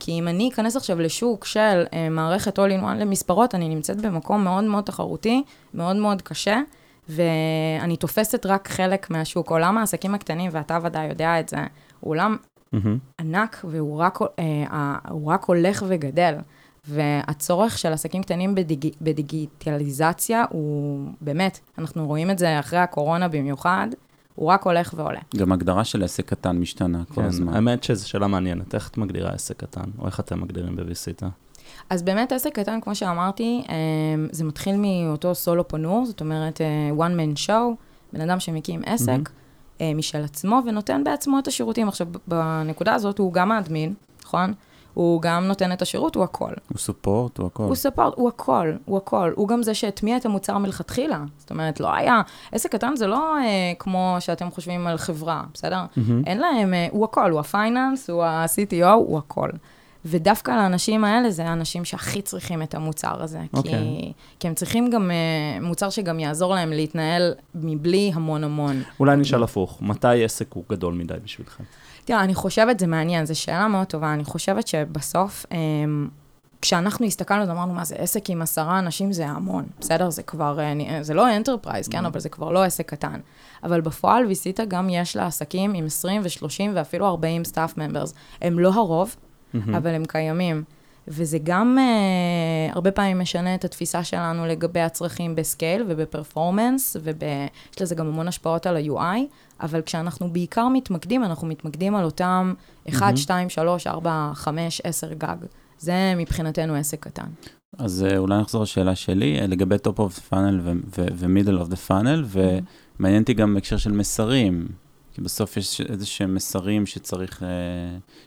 כי 0.00 0.12
אם 0.12 0.28
אני 0.28 0.48
אכנס 0.48 0.76
עכשיו 0.76 1.00
לשוק 1.00 1.44
של 1.44 1.84
uh, 1.86 1.94
מערכת 2.10 2.58
all-in-one 2.58 2.94
למספרות, 2.94 3.54
אני 3.54 3.68
נמצאת 3.68 4.00
במקום 4.00 4.44
מאוד 4.44 4.64
מאוד 4.64 4.84
תחרותי, 4.84 5.42
מאוד 5.74 5.96
מאוד 5.96 6.22
קשה, 6.22 6.60
ואני 7.08 7.96
תופסת 7.96 8.46
רק 8.46 8.68
חלק 8.68 9.10
מהשוק. 9.10 9.50
עולם 9.50 9.78
העסקים 9.78 10.14
הקטנים, 10.14 10.50
ואתה 10.54 10.78
ודאי 10.82 11.06
יודע 11.06 11.40
את 11.40 11.48
זה, 11.48 11.56
הוא 12.00 12.10
עולם 12.10 12.36
mm-hmm. 12.74 12.78
ענק, 13.20 13.64
והוא 13.64 13.98
רק, 13.98 14.18
uh, 14.22 14.26
רק 15.26 15.44
הולך 15.44 15.84
וגדל. 15.88 16.34
והצורך 16.88 17.78
של 17.78 17.92
עסקים 17.92 18.22
קטנים 18.22 18.54
בדיג... 18.54 18.88
בדיגיטליזציה 19.00 20.44
הוא 20.50 21.08
באמת, 21.20 21.58
אנחנו 21.78 22.06
רואים 22.06 22.30
את 22.30 22.38
זה 22.38 22.60
אחרי 22.60 22.78
הקורונה 22.78 23.28
במיוחד, 23.28 23.88
הוא 24.40 24.48
רק 24.48 24.62
הולך 24.62 24.94
ועולה. 24.96 25.20
גם 25.36 25.52
הגדרה 25.52 25.84
של 25.84 26.02
עסק 26.02 26.28
קטן 26.28 26.56
משתנה 26.56 27.02
כל 27.08 27.14
כן, 27.14 27.24
הזמן. 27.24 27.54
האמת 27.54 27.84
שזו 27.84 28.08
שאלה 28.08 28.26
מעניינת, 28.26 28.74
איך 28.74 28.88
את 28.88 28.98
מגדירה 28.98 29.30
עסק 29.30 29.56
קטן, 29.56 29.84
או 29.98 30.06
איך 30.06 30.20
אתם 30.20 30.40
מגדירים 30.40 30.76
בוויסיטה? 30.76 31.28
אז 31.90 32.02
באמת 32.02 32.32
עסק 32.32 32.54
קטן, 32.54 32.80
כמו 32.80 32.94
שאמרתי, 32.94 33.62
אמ, 33.68 34.28
זה 34.32 34.44
מתחיל 34.44 34.74
מאותו 34.78 35.34
סולו 35.34 35.68
פונור, 35.68 36.06
זאת 36.06 36.20
אומרת, 36.20 36.60
אה, 36.60 37.06
one 37.06 37.12
man 37.12 37.46
show, 37.46 37.74
בן 38.12 38.20
אדם 38.20 38.40
שמקים 38.40 38.82
עסק 38.86 39.28
mm-hmm. 39.28 39.82
משל 39.94 40.24
עצמו 40.24 40.60
ונותן 40.66 41.04
בעצמו 41.04 41.38
את 41.38 41.48
השירותים. 41.48 41.88
עכשיו, 41.88 42.06
בנקודה 42.26 42.94
הזאת 42.94 43.18
הוא 43.18 43.32
גם 43.32 43.52
האדמין, 43.52 43.94
נכון? 44.24 44.52
הוא 44.94 45.22
גם 45.22 45.44
נותן 45.44 45.72
את 45.72 45.82
השירות, 45.82 46.14
הוא 46.14 46.24
הכל. 46.24 46.52
הוא 46.68 46.78
סופורט, 46.78 47.38
הוא 47.38 47.46
הכל. 47.46 47.62
הוא 47.62 47.74
סופורט, 47.74 48.14
הוא 48.16 48.28
הכל, 48.28 48.72
הוא 48.84 48.96
הכל. 48.96 49.32
הוא 49.36 49.48
גם 49.48 49.62
זה 49.62 49.74
שהטמיע 49.74 50.16
את 50.16 50.26
המוצר 50.26 50.58
מלכתחילה. 50.58 51.24
זאת 51.38 51.50
אומרת, 51.50 51.80
לא 51.80 51.94
היה, 51.94 52.20
עסק 52.52 52.72
קטן 52.72 52.96
זה 52.96 53.06
לא 53.06 53.36
אה, 53.38 53.72
כמו 53.78 54.16
שאתם 54.20 54.50
חושבים 54.50 54.86
על 54.86 54.98
חברה, 54.98 55.42
בסדר? 55.54 55.84
Mm-hmm. 55.96 56.26
אין 56.26 56.38
להם, 56.38 56.74
אה, 56.74 56.86
הוא 56.90 57.04
הכל, 57.04 57.30
הוא 57.30 57.40
הפייננס, 57.40 58.10
הוא 58.10 58.24
ה-CTO, 58.24 58.86
הוא 58.86 59.18
הכל. 59.18 59.48
ודווקא 60.04 60.50
לאנשים 60.50 61.04
האלה, 61.04 61.30
זה 61.30 61.44
האנשים 61.44 61.84
שהכי 61.84 62.22
צריכים 62.22 62.62
את 62.62 62.74
המוצר 62.74 63.22
הזה. 63.22 63.38
Okay. 63.38 63.48
כי, 63.50 63.56
אוקיי. 63.58 64.12
כי 64.38 64.48
הם 64.48 64.54
צריכים 64.54 64.90
גם 64.90 65.10
אה, 65.10 65.64
מוצר 65.64 65.90
שגם 65.90 66.20
יעזור 66.20 66.54
להם 66.54 66.70
להתנהל 66.70 67.34
מבלי 67.54 68.10
המון 68.14 68.44
המון. 68.44 68.82
אולי 69.00 69.16
נשאל 69.16 69.42
הפוך, 69.42 69.78
מתי 69.82 70.24
עסק 70.24 70.52
הוא 70.52 70.64
גדול 70.70 70.94
מדי 70.94 71.14
בשבילכם? 71.24 71.64
תראה, 72.04 72.24
אני 72.24 72.34
חושבת, 72.34 72.80
זה 72.80 72.86
מעניין, 72.86 73.26
זו 73.26 73.40
שאלה 73.40 73.68
מאוד 73.68 73.86
טובה. 73.86 74.12
אני 74.12 74.24
חושבת 74.24 74.66
שבסוף, 74.66 75.46
um, 75.46 75.54
כשאנחנו 76.62 77.06
הסתכלנו, 77.06 77.52
אמרנו, 77.52 77.74
מה 77.74 77.84
זה 77.84 77.94
עסק 77.94 78.30
עם 78.30 78.42
עשרה 78.42 78.78
אנשים 78.78 79.12
זה 79.12 79.26
המון, 79.26 79.64
בסדר? 79.80 80.10
זה 80.10 80.22
כבר, 80.22 80.58
uh, 80.58 81.02
זה 81.02 81.14
לא 81.14 81.36
enterprise, 81.36 81.88
כן? 81.88 82.04
Mm. 82.04 82.08
אבל 82.08 82.20
זה 82.20 82.28
כבר 82.28 82.50
לא 82.50 82.62
עסק 82.62 82.90
קטן. 82.90 83.20
אבל 83.62 83.80
בפועל, 83.80 84.26
ויסיטה 84.26 84.64
גם 84.64 84.88
יש 84.90 85.16
לה 85.16 85.26
עסקים 85.26 85.74
עם 85.74 85.86
20 85.86 86.22
ו-30 86.24 86.70
ואפילו 86.74 87.06
40 87.06 87.44
staff 87.44 87.78
members. 87.78 88.14
הם 88.42 88.58
לא 88.58 88.72
הרוב, 88.74 89.16
mm-hmm. 89.54 89.76
אבל 89.76 89.94
הם 89.94 90.04
קיימים. 90.04 90.64
וזה 91.08 91.38
גם 91.42 91.78
uh, 91.78 92.74
הרבה 92.74 92.90
פעמים 92.90 93.18
משנה 93.18 93.54
את 93.54 93.64
התפיסה 93.64 94.04
שלנו 94.04 94.46
לגבי 94.46 94.80
הצרכים 94.80 95.34
בסקייל 95.34 95.84
ובפרפורמנס, 95.88 96.96
ויש 97.02 97.82
לזה 97.82 97.94
גם 97.94 98.06
המון 98.06 98.28
השפעות 98.28 98.66
על 98.66 98.76
ה-UI, 98.76 99.18
אבל 99.60 99.82
כשאנחנו 99.82 100.32
בעיקר 100.32 100.68
מתמקדים, 100.68 101.24
אנחנו 101.24 101.46
מתמקדים 101.46 101.94
על 101.94 102.04
אותם 102.04 102.54
1, 102.88 103.16
2, 103.16 103.48
3, 103.48 103.86
4, 103.86 104.30
5, 104.34 104.80
10 104.84 105.14
גג. 105.14 105.36
זה 105.78 106.14
מבחינתנו 106.16 106.74
עסק 106.74 107.00
קטן. 107.00 107.26
אז 107.78 108.06
uh, 108.08 108.16
אולי 108.16 108.40
נחזור 108.40 108.62
לשאלה 108.62 108.94
שלי, 108.94 109.40
uh, 109.40 109.46
לגבי 109.46 109.76
top 109.76 109.98
of 109.98 110.18
the 110.18 110.32
funnel 110.32 110.60
ו-middle 110.96 111.66
of 111.66 111.72
the 111.72 111.90
funnel, 111.90 112.38
ומעניין 112.98 113.22
אותי 113.22 113.34
גם 113.34 113.54
בהקשר 113.54 113.76
של 113.76 113.92
מסרים. 113.92 114.68
כי 115.14 115.20
בסוף 115.20 115.56
יש 115.56 115.80
איזה 115.80 116.06
שהם 116.06 116.34
מסרים 116.34 116.86
שצריך, 116.86 117.42
אה, 117.42 117.48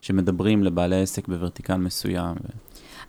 שמדברים 0.01 0.63
לבעלי 0.63 1.01
עסק 1.01 1.27
בוורטיקל 1.27 1.75
מסוים. 1.75 2.35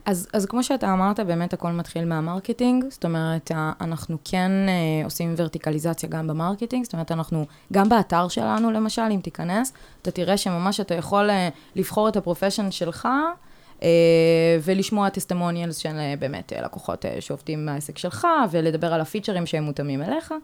אז, 0.07 0.29
אז 0.33 0.47
כמו 0.47 0.65
שאתה 0.65 0.93
אמרת, 0.93 1.21
באמת 1.21 1.53
הכל 1.53 1.71
מתחיל 1.71 2.05
מה 2.05 2.18
marketing, 2.18 2.85
זאת 2.91 3.05
אומרת, 3.05 3.51
אנחנו 3.81 4.19
כן 4.25 4.51
אה, 4.69 5.05
עושים 5.05 5.35
ורטיקליזציה 5.37 6.09
גם 6.09 6.27
ב 6.27 6.32
marketing, 6.32 6.85
זאת 6.85 6.93
אומרת, 6.93 7.13
אנחנו, 7.13 7.47
גם 7.73 7.89
באתר 7.89 8.29
שלנו 8.29 8.71
למשל, 8.71 9.03
אם 9.11 9.21
תיכנס, 9.23 9.73
אתה 10.03 10.11
תראה 10.11 10.37
שממש 10.37 10.81
אתה 10.81 10.95
יכול 10.95 11.31
אה, 11.31 11.49
לבחור 11.77 12.09
את 12.09 12.17
ה 12.17 12.22
profession 12.22 12.71
שלך, 12.71 13.09
אה, 13.83 13.89
ולשמוע 14.63 15.09
testimonials 15.09 15.77
של 15.77 15.99
אה, 15.99 16.15
באמת 16.19 16.53
אה, 16.53 16.63
לקוחות 16.63 17.07
אה, 17.07 17.17
שעובדים 17.21 17.67
מהעסק 17.67 17.99
שלך, 17.99 18.27
ולדבר 18.51 18.93
על 18.95 19.01
הפיצ'רים 19.01 19.47
שהם 19.47 19.65
מותאמים 19.65 20.03
אליך, 20.03 20.35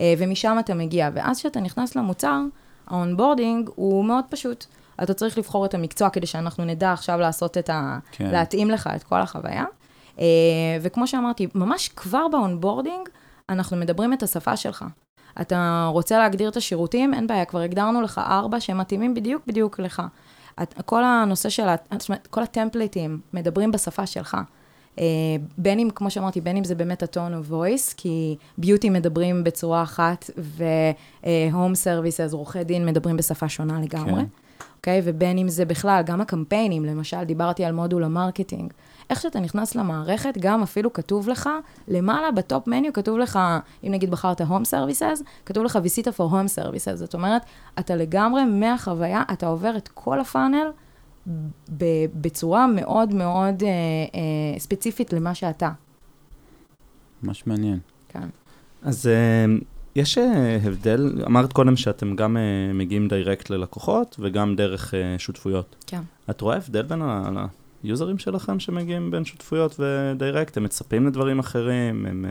אה, 0.00 0.14
ומשם 0.18 0.56
אתה 0.60 0.74
מגיע. 0.74 1.10
ואז 1.14 1.38
כשאתה 1.38 1.60
נכנס 1.60 1.96
למוצר, 1.96 2.40
ה 2.88 2.95
onboarding 2.95 3.70
הוא 3.74 4.04
מאוד 4.04 4.24
פשוט. 4.30 4.64
אתה 5.02 5.14
צריך 5.14 5.38
לבחור 5.38 5.64
את 5.64 5.74
המקצוע 5.74 6.10
כדי 6.10 6.26
שאנחנו 6.26 6.64
נדע 6.64 6.92
עכשיו 6.92 7.18
לעשות 7.20 7.58
את 7.58 7.70
ה... 7.70 7.98
כן. 8.12 8.30
להתאים 8.30 8.70
לך 8.70 8.90
את 8.96 9.02
כל 9.02 9.20
החוויה. 9.20 9.64
אה, 10.16 10.20
וכמו 10.82 11.06
שאמרתי, 11.06 11.46
ממש 11.54 11.88
כבר 11.88 12.28
ב 12.28 12.35
onboarding, 12.35 13.08
אנחנו 13.48 13.76
מדברים 13.76 14.12
את 14.12 14.22
השפה 14.22 14.56
שלך. 14.56 14.84
אתה 15.40 15.88
רוצה 15.92 16.18
להגדיר 16.18 16.48
את 16.48 16.56
השירותים, 16.56 17.14
אין 17.14 17.26
בעיה, 17.26 17.44
כבר 17.44 17.60
הגדרנו 17.60 18.02
לך 18.02 18.20
ארבע 18.26 18.60
שמתאימים 18.60 19.14
בדיוק 19.14 19.42
בדיוק 19.46 19.80
לך. 19.80 20.02
את, 20.62 20.74
כל 20.86 21.04
הנושא 21.04 21.48
של, 21.48 21.66
זאת 21.98 22.08
אומרת, 22.08 22.26
כל 22.26 22.42
הטמפליטים 22.42 23.20
מדברים 23.32 23.72
בשפה 23.72 24.06
שלך. 24.06 24.36
אה, 24.98 25.00
בין 25.58 25.78
אם, 25.78 25.88
כמו 25.94 26.10
שאמרתי, 26.10 26.40
בין 26.40 26.56
אם 26.56 26.64
זה 26.64 26.74
באמת 26.74 27.02
ה-tone 27.02 27.48
of 27.48 27.52
voice, 27.52 27.94
כי 27.96 28.36
beauty 28.58 28.90
מדברים 28.90 29.44
בצורה 29.44 29.82
אחת, 29.82 30.30
ו-home 30.38 31.74
services, 31.84 32.32
עורכי 32.32 32.64
דין 32.64 32.86
מדברים 32.86 33.16
בשפה 33.16 33.48
שונה 33.48 33.80
לגמרי. 33.80 34.22
כן. 34.22 34.26
אוקיי? 34.76 35.00
ובין 35.04 35.38
אם 35.38 35.48
זה 35.48 35.64
בכלל, 35.64 36.02
גם 36.06 36.20
הקמפיינים, 36.20 36.84
למשל, 36.84 37.24
דיברתי 37.24 37.64
על 37.64 37.72
מודול 37.72 38.04
ה 38.04 38.10
marketing. 38.10 38.72
איך 39.10 39.20
שאתה 39.20 39.40
נכנס 39.40 39.74
למערכת, 39.74 40.38
גם 40.38 40.62
אפילו 40.62 40.92
כתוב 40.92 41.28
לך, 41.28 41.48
למעלה 41.88 42.30
ב 42.30 42.39
top 42.39 42.66
menu 42.66 42.92
כתוב 42.92 43.18
לך, 43.18 43.38
אם 43.84 43.90
נגיד 43.90 44.10
בחרת 44.10 44.40
Home 44.40 44.64
Services, 44.70 45.22
כתוב 45.46 45.64
לך 45.64 45.78
vcita 45.84 46.08
for 46.08 46.32
Home 46.32 46.58
Services. 46.58 46.94
זאת 46.94 47.14
אומרת, 47.14 47.42
אתה 47.78 47.96
לגמרי 47.96 48.44
מהחוויה, 48.44 49.22
אתה 49.32 49.46
עובר 49.46 49.76
את 49.76 49.88
כל 49.94 50.20
ה 50.20 50.27
funnel 50.27 50.70
בצורה 52.14 52.66
מאוד 52.66 53.14
מאוד 53.14 53.62
אה, 53.62 53.68
אה, 53.68 54.58
ספציפית 54.58 55.12
למה 55.12 55.34
שאתה. 55.34 55.70
ממש 57.22 57.46
מעניין. 57.46 57.78
כן. 58.08 58.28
אז 58.82 59.06
אה, 59.06 59.46
יש 59.96 60.18
אה, 60.18 60.58
הבדל, 60.64 61.22
אמרת 61.26 61.52
קודם 61.52 61.76
שאתם 61.76 62.16
גם 62.16 62.36
אה, 62.36 62.72
מגיעים 62.74 63.08
direct 63.08 63.50
ללקוחות 63.50 64.16
וגם 64.18 64.56
דרך 64.56 64.94
אה, 64.94 65.18
שותפויות. 65.18 65.76
כן. 65.86 66.00
את 66.30 66.40
רואה 66.40 66.56
הבדל 66.56 66.82
בין 66.82 67.02
היוזרים 67.82 68.18
שלכם 68.18 68.60
שמגיעים 68.60 69.10
בין 69.10 69.24
שותפויות 69.24 69.80
ו 69.80 69.89
direct? 69.89 70.56
הם 70.56 70.64
מצפים 70.64 71.06
לדברים 71.06 71.38
אחרים? 71.38 72.06
הם, 72.06 72.24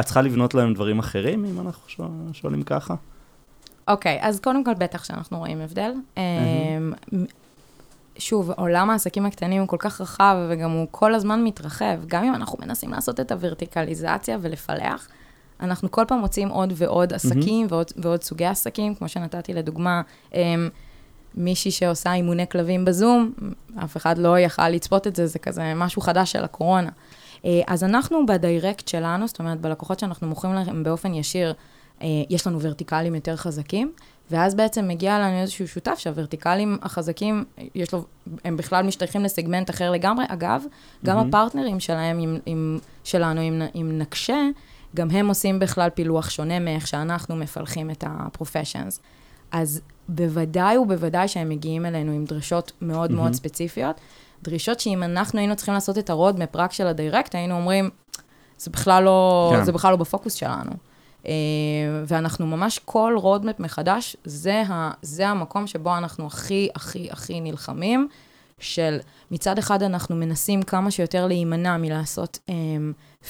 את 0.00 0.04
צריכה 0.04 0.22
לבנות 0.22 0.54
להם 0.54 0.74
דברים 0.74 0.98
אחרים, 0.98 1.44
אם 1.44 1.60
אנחנו 1.60 1.88
שואל, 1.88 2.08
שואלים 2.32 2.62
ככה? 2.62 2.94
אוקיי, 3.88 4.20
okay, 4.20 4.26
אז 4.26 4.40
קודם 4.40 4.64
כל 4.64 4.74
בטח 4.74 5.04
שאנחנו 5.04 5.38
רואים 5.38 5.60
הבדל. 5.60 5.92
Mm-hmm. 6.16 7.14
שוב, 8.18 8.50
עולם 8.50 8.90
העסקים 8.90 9.26
הקטנים 9.26 9.60
הוא 9.60 9.68
כל 9.68 9.76
כך 9.78 10.00
רחב, 10.00 10.36
וגם 10.50 10.70
הוא 10.70 10.86
כל 10.90 11.14
הזמן 11.14 11.44
מתרחב. 11.44 12.06
גם 12.06 12.24
אם 12.24 12.34
אנחנו 12.34 12.58
מנסים 12.62 12.90
לעשות 12.90 13.20
את 13.20 13.32
הוורטיקליזציה 13.32 14.38
ולפלח, 14.40 15.08
אנחנו 15.60 15.90
כל 15.90 16.04
פעם 16.08 16.18
מוצאים 16.18 16.48
עוד 16.48 16.72
ועוד 16.76 17.12
עסקים 17.12 17.66
mm-hmm. 17.66 17.72
ועוד, 17.72 17.86
ועוד 17.96 18.22
סוגי 18.22 18.46
עסקים, 18.46 18.94
כמו 18.94 19.08
שנתתי 19.08 19.54
לדוגמה, 19.54 20.02
um, 20.30 20.34
מישהי 21.34 21.70
שעושה 21.70 22.14
אימוני 22.14 22.48
כלבים 22.48 22.84
בזום, 22.84 23.32
אף 23.84 23.96
אחד 23.96 24.18
לא 24.18 24.38
יכל 24.38 24.68
לצפות 24.68 25.06
את 25.06 25.16
זה, 25.16 25.26
זה 25.26 25.38
כזה 25.38 25.72
משהו 25.76 26.02
חדש 26.02 26.32
של 26.32 26.44
הקורונה. 26.44 26.90
Uh, 27.36 27.46
אז 27.66 27.84
אנחנו 27.84 28.26
בדיירקט 28.26 28.88
שלנו, 28.88 29.28
זאת 29.28 29.38
אומרת, 29.38 29.60
בלקוחות 29.60 29.98
שאנחנו 29.98 30.26
מוכרים 30.26 30.54
להם 30.54 30.82
באופן 30.82 31.14
ישיר, 31.14 31.54
uh, 31.98 32.02
יש 32.30 32.46
לנו 32.46 32.60
ורטיקלים 32.60 33.14
יותר 33.14 33.36
חזקים, 33.36 33.92
ואז 34.30 34.54
בעצם 34.54 34.88
מגיע 34.88 35.18
לנו 35.18 35.40
איזשהו 35.40 35.68
שותף 35.68 35.98
שהוורטיקלים 35.98 36.78
החזקים, 36.82 37.44
יש 37.74 37.92
לו, 37.92 38.04
הם 38.44 38.56
בכלל 38.56 38.86
משתייכים 38.86 39.22
לסגמנט 39.22 39.70
אחר 39.70 39.90
לגמרי. 39.90 40.24
אגב, 40.28 40.62
mm-hmm. 40.64 41.06
גם 41.06 41.18
הפרטנרים 41.18 41.80
שלהם, 41.80 42.18
עם, 42.18 42.38
עם, 42.46 42.78
שלנו, 43.04 43.40
עם, 43.40 43.62
עם 43.74 43.98
נקשה, 43.98 44.40
גם 44.96 45.10
הם 45.10 45.28
עושים 45.28 45.58
בכלל 45.58 45.90
פילוח 45.90 46.30
שונה 46.30 46.58
מאיך 46.58 46.86
שאנחנו 46.86 47.36
מפלחים 47.36 47.90
את 47.90 48.04
ה-professions. 48.04 48.98
אז 49.52 49.80
בוודאי 50.08 50.78
ובוודאי 50.78 51.28
שהם 51.28 51.48
מגיעים 51.48 51.86
אלינו 51.86 52.12
עם 52.12 52.24
דרישות 52.24 52.72
מאוד 52.80 53.10
mm-hmm. 53.10 53.14
מאוד 53.14 53.32
ספציפיות. 53.32 54.00
דרישות 54.42 54.80
שאם 54.80 55.02
אנחנו 55.02 55.38
היינו 55.38 55.56
צריכים 55.56 55.74
לעשות 55.74 55.98
את 55.98 56.10
ה 56.10 56.16
roadmap 56.16 56.56
רק 56.56 56.72
של 56.72 56.86
ה 56.86 56.92
direct, 56.92 57.34
היינו 57.34 57.54
אומרים, 57.54 57.90
זה 58.58 58.70
בכלל 58.70 59.04
לא, 59.04 59.52
כן. 59.56 59.64
זה 59.64 59.72
בכלל 59.72 59.90
לא 59.90 59.96
בפוקוס 59.96 60.34
שלנו. 60.34 60.72
Uh, 61.24 61.26
ואנחנו 62.06 62.46
ממש, 62.46 62.78
כל 62.84 63.14
רודמפ 63.18 63.60
מחדש, 63.60 64.16
זה, 64.24 64.62
ה, 64.68 64.90
זה 65.02 65.28
המקום 65.28 65.66
שבו 65.66 65.96
אנחנו 65.98 66.26
הכי, 66.26 66.68
הכי, 66.74 67.08
הכי 67.10 67.40
נלחמים, 67.40 68.08
של 68.58 68.98
מצד 69.30 69.58
אחד 69.58 69.82
אנחנו 69.82 70.16
מנסים 70.16 70.62
כמה 70.62 70.90
שיותר 70.90 71.26
להימנע 71.26 71.76
מלעשות 71.76 72.38
um, 72.50 72.52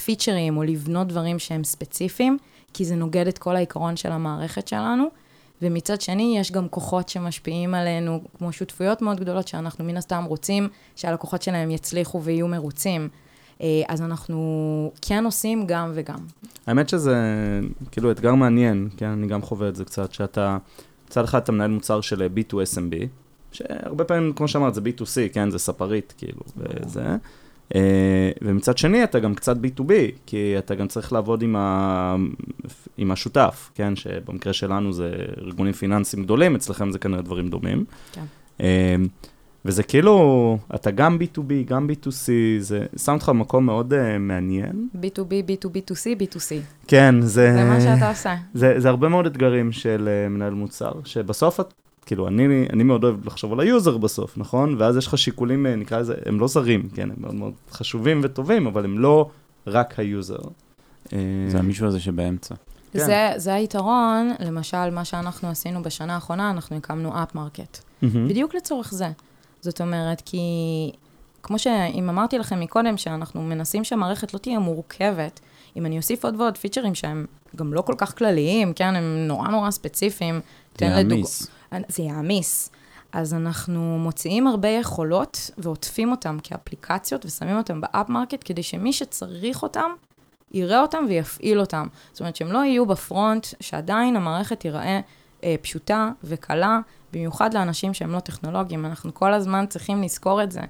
פיצ'רים 0.04 0.57
או 0.57 0.62
לבנות 0.62 1.07
דברים 1.07 1.38
שהם 1.38 1.64
ספציפיים, 1.64 2.38
כי 2.72 2.85
זה 2.85 2.94
נוגד 2.94 3.26
את 3.26 3.38
כל 3.38 3.57
העיקרון 3.57 3.96
של 3.96 4.12
המערכת 4.12 4.68
שלנו. 4.68 5.07
ומצד 5.62 6.00
שני, 6.00 6.37
יש 6.38 6.52
גם 6.52 6.68
כוחות 6.68 7.09
שמשפיעים 7.09 7.74
עלינו, 7.74 8.20
כמו 8.38 8.52
שותפויות 8.52 9.02
מאוד 9.02 9.20
גדולות, 9.20 9.48
שאנחנו 9.48 9.85
מן 9.85 9.96
הסתם 9.96 10.24
רוצים 10.24 10.68
שהלקוחות 10.96 11.42
שלהם 11.42 11.70
יצליחו 11.70 12.22
ויהיו 12.22 12.48
מרוצים. 12.48 13.09
אה, 13.60 13.82
אז 13.88 14.02
אנחנו 14.02 14.92
כן 15.02 15.24
עושים 15.24 15.66
גם 15.66 15.92
וגם. 15.94 16.18
האמת 16.66 16.88
שזה 16.88 17.16
כאילו 17.90 18.10
אתגר 18.10 18.34
מעניין, 18.34 18.88
כן, 18.96 19.06
אני 19.06 19.26
גם 19.26 19.42
חווה 19.42 19.68
את 19.68 19.76
זה 19.76 19.84
קצת, 19.84 20.12
שאתה, 20.12 20.58
מצד 21.08 21.24
אחד 21.24 21.38
אתה 21.38 21.52
מנהל 21.52 21.70
מוצר 21.70 22.00
של 22.00 22.28
B2SMB, 22.36 23.06
שהרבה 23.52 24.04
פעמים, 24.04 24.32
כמו 24.32 24.48
שאמרת, 24.48 24.74
זה 24.74 24.80
B2C, 24.80 25.32
כן, 25.32 25.50
זה 25.50 25.58
ספרית, 25.58 26.14
כאילו, 26.18 26.40
וזה. 26.56 27.16
Uh, 27.72 27.76
ומצד 28.42 28.78
שני, 28.78 29.04
אתה 29.04 29.18
גם 29.18 29.34
קצת 29.34 29.56
B2B, 29.56 29.92
כי 30.26 30.54
אתה 30.58 30.74
גם 30.74 30.88
צריך 30.88 31.12
לעבוד 31.12 31.42
עם, 31.42 31.56
ה... 31.56 32.16
עם 32.96 33.10
השותף, 33.10 33.70
כן? 33.74 33.96
שבמקרה 33.96 34.52
שלנו 34.52 34.92
זה 34.92 35.12
ארגונים 35.38 35.72
פיננסיים 35.72 36.22
גדולים, 36.22 36.54
אצלכם 36.54 36.92
זה 36.92 36.98
כנראה 36.98 37.22
דברים 37.22 37.48
דומים. 37.48 37.84
כן. 38.12 38.24
Uh, 38.58 38.62
וזה 39.64 39.83
כאילו, 39.83 40.59
אתה 40.74 40.90
גם 40.90 41.18
B2B, 41.20 41.53
גם 41.66 41.90
B2C, 41.90 42.31
זה 42.59 42.87
שם 42.96 43.12
אותך 43.12 43.29
במקום 43.29 43.66
מאוד 43.66 43.92
uh, 43.92 43.96
מעניין. 44.18 44.88
B2B, 44.94 45.50
B2B2C, 45.50 46.20
B2C. 46.20 46.55
כן, 46.87 47.14
זה... 47.20 47.53
זה 47.53 47.64
מה 47.64 47.81
שאתה 47.81 48.11
עושה. 48.11 48.35
זה, 48.55 48.74
זה 48.79 48.88
הרבה 48.88 49.09
מאוד 49.09 49.27
אתגרים 49.27 49.72
של 49.72 50.09
uh, 50.27 50.31
מנהל 50.31 50.55
מוצר, 50.55 50.92
שבסוף 51.05 51.61
את 51.61 51.72
כאילו, 52.07 52.29
אני, 52.29 52.66
אני 52.72 52.83
מאוד 52.83 53.05
אוהב 53.05 53.27
לחשוב 53.27 53.53
על 53.53 53.61
היוזר 53.61 53.98
בסוף, 53.98 54.38
נכון? 54.38 54.77
ואז 54.79 54.96
יש 54.96 55.07
לך 55.07 55.18
שיקולים, 55.18 55.66
אה, 55.66 55.77
נקרא 55.77 55.98
לזה, 55.98 56.14
הם 56.27 56.40
לא 56.40 56.48
זרים, 56.48 56.88
כן? 56.94 57.11
הם 57.11 57.16
מאוד 57.18 57.35
מאוד 57.35 57.53
חשובים 57.70 58.20
וטובים, 58.24 58.66
אבל 58.66 58.85
הם 58.85 58.98
לא 58.98 59.31
רק 59.66 59.98
היוזר. 59.98 60.38
זה 61.48 61.59
המישהו 61.59 61.87
הזה 61.87 62.00
שבאמצע. 62.00 62.55
כן. 62.92 62.98
זה, 62.98 63.33
זה 63.37 63.55
היתרון, 63.55 64.31
למשל, 64.40 64.90
מה 64.90 65.05
שאנחנו 65.05 65.48
עשינו 65.48 65.83
בשנה 65.83 66.14
האחרונה, 66.14 66.50
אנחנו 66.50 66.77
הקמנו 66.77 67.22
app 67.22 67.35
market. 67.35 67.78
Mm-hmm. 67.79 68.07
בדיוק 68.29 68.55
לצורך 68.55 68.94
זה. 68.94 69.09
זאת 69.64 69.81
אומרת, 69.81 70.22
כי 70.24 70.38
כמו 71.42 71.59
שאם 71.59 72.09
אמרתי 72.09 72.38
לכם 72.38 72.61
מקודם, 72.61 72.96
שאנחנו 72.96 73.42
מנסים 73.42 73.85
שהמערכת 73.85 74.35
לא 74.35 74.38
תהיה 74.38 74.59
מורכבת, 74.59 75.40
אם 75.77 75.87
אני 75.87 75.96
אוסיף 75.96 76.24
עוד 76.24 76.40
ועוד 76.40 76.59
פיצ'רים 76.59 76.94
שהם 76.94 77.27
גם 77.57 77.74
לא 77.74 77.81
כל 77.81 77.94
כך 77.98 78.18
כלליים, 78.18 78.72
כן, 78.72 78.96
הם 78.96 79.27
נורא 79.29 79.48
נורא 79.48 79.70
ספציפיים. 79.70 80.40
זה 80.79 80.87
יעמיס. 80.87 81.46
זה 81.88 82.03
יעמיס. 82.03 82.70
אז 83.12 83.35
אנחנו 83.35 83.98
מוציאים 83.98 84.46
הרבה 84.46 84.68
יכולות 84.68 85.50
ועוטפים 85.59 86.11
אותם 86.11 86.38
כאפליקציות 86.42 87.24
ושמים 87.27 87.57
אותם 87.57 87.81
ב 87.80 87.88
app 87.88 88.09
market, 88.09 88.42
כדי 88.44 88.62
שמי 88.62 88.92
שצריך 88.92 89.62
אותם, 89.62 89.90
יראה 90.53 90.81
אותם 90.81 91.05
ויפעיל 91.09 91.61
אותם. 91.61 91.87
זאת 92.12 92.20
אומרת 92.20 92.37
שהם 92.37 92.53
לא 92.53 92.59
יהיו 92.59 92.87
ב 92.87 92.95
front, 92.95 93.46
שעדיין 93.61 94.16
המערכת 94.16 94.61
תיראה 94.61 95.00
אה, 95.44 95.55
פשוטה 95.62 96.11
וקלה, 96.24 96.79
במיוחד 97.14 97.55
לאנשים 97.55 97.94
שהם 97.94 98.12
לא 98.12 98.20
טכנולוגיים. 98.20 98.87
אנחנו 98.87 99.14
כל 99.14 99.35
הזמן 99.35 99.64
צריכים 99.68 100.03
לזכור 100.03 100.42
את 100.42 100.53
זה. 100.53 100.61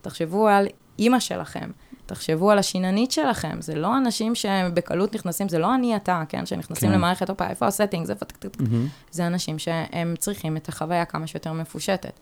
תחשבו 0.00 0.48
על 0.48 0.66
אימא 0.98 1.20
שלכם, 1.20 1.70
תחשבו 2.06 2.50
על 2.50 2.58
השיננית 2.58 3.10
שלכם, 3.10 3.60
זה 3.60 3.74
לא 3.74 3.96
אנשים 3.96 4.34
שבקלות 4.34 5.14
נכנסים, 5.14 5.48
זה 5.48 5.58
לא 5.58 5.74
אני 5.74 5.96
אתה, 5.96 6.22
כן, 6.28 6.46
שנכנסים 6.46 6.88
כן. 6.88 6.94
למערכת, 6.94 7.30
הופה, 7.30 7.48
איפה 7.48 7.66
הסטינג, 7.66 8.10
איפה... 8.10 8.26
Mm-hmm. 8.26 8.64
זה 9.10 9.26
אנשים 9.26 9.58
שהם 9.58 10.14
צריכים 10.18 10.56
את 10.56 10.68
החוויה 10.68 11.04
כמה 11.04 11.26
שיותר 11.26 11.52
מפושטת. 11.52 12.20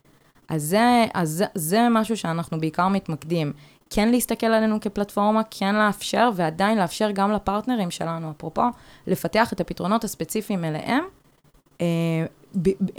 אז 0.49 0.62
זה, 0.62 1.05
אז 1.14 1.45
זה 1.55 1.88
משהו 1.90 2.16
שאנחנו 2.16 2.61
בעיקר 2.61 2.88
מתמקדים. 2.88 3.53
כן 3.90 4.09
להסתכל 4.09 4.47
עלינו 4.47 4.81
כפלטפורמה, 4.81 5.42
כן 5.51 5.75
לאפשר, 5.75 6.31
ועדיין 6.35 6.79
לאפשר 6.79 7.11
גם 7.11 7.33
לפרטנרים 7.33 7.90
שלנו, 7.90 8.31
אפרופו, 8.31 8.62
לפתח 9.07 9.53
את 9.53 9.61
הפתרונות 9.61 10.05
הספציפיים 10.05 10.64
אליהם, 10.64 11.05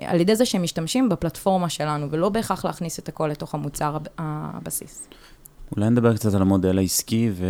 על 0.01 0.21
ידי 0.21 0.35
זה 0.35 0.45
שהם 0.45 0.63
משתמשים 0.63 1.09
בפלטפורמה 1.09 1.69
שלנו, 1.69 2.07
ולא 2.11 2.29
בהכרח 2.29 2.65
להכניס 2.65 2.99
את 2.99 3.09
הכל 3.09 3.27
לתוך 3.27 3.53
המוצר 3.53 3.97
הבסיס. 4.17 5.07
אולי 5.75 5.89
נדבר 5.89 6.15
קצת 6.15 6.33
על 6.33 6.41
המודל 6.41 6.77
העסקי 6.77 7.29
ו... 7.33 7.45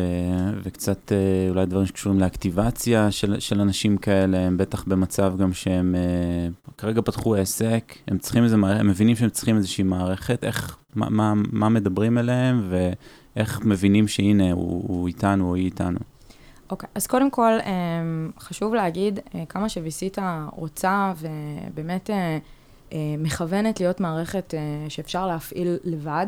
וקצת 0.64 1.12
אה, 1.12 1.50
אולי 1.50 1.66
דברים 1.66 1.86
שקשורים 1.86 2.20
לאקטיבציה 2.20 3.12
של, 3.12 3.40
של 3.40 3.62
אנשים 3.62 3.98
כאלה, 3.98 4.38
הם 4.38 4.58
בטח 4.58 4.84
במצב 4.84 5.34
גם 5.38 5.54
שהם 5.54 5.96
uh, 5.96 6.72
כרגע 6.78 7.02
פתחו 7.02 7.36
עסק, 7.36 7.94
הם 8.08 8.18
צריכים 8.18 8.44
איזה 8.44 8.58
מערכת, 8.58 8.80
הם 8.80 8.88
מבינים 8.88 9.16
שהם 9.16 9.30
צריכים 9.30 9.58
איזושהי 9.58 9.84
מערכת, 9.84 10.44
איך, 10.44 10.78
מה, 10.96 11.10
מה, 11.10 11.34
מה 11.36 11.70
מדברים 11.70 12.18
אליהם 12.18 12.70
ואיך 12.70 13.62
מבינים 13.66 14.08
שהנה 14.08 14.52
הוא, 14.52 14.84
הוא 14.88 15.08
איתנו 15.08 15.50
או 15.50 15.56
היא 15.56 15.66
איתנו. 15.66 16.00
אוקיי, 16.74 16.88
okay, 16.88 16.92
אז 16.96 17.08
קודם 17.08 17.32
כל 17.32 17.58
um, 17.62 18.42
חשוב 18.42 18.74
להגיד 18.74 19.20
uh, 19.20 19.32
כמה 19.50 19.70
שוויסיטה 19.70 20.48
רוצה 20.52 21.14
ובאמת 21.18 22.10
uh, 22.10 22.94
מכוונת 23.18 23.80
להיות 23.80 24.00
מערכת 24.00 24.54
שאפשר 24.90 25.28
להפעיל 25.28 25.78
לבד. 25.84 26.28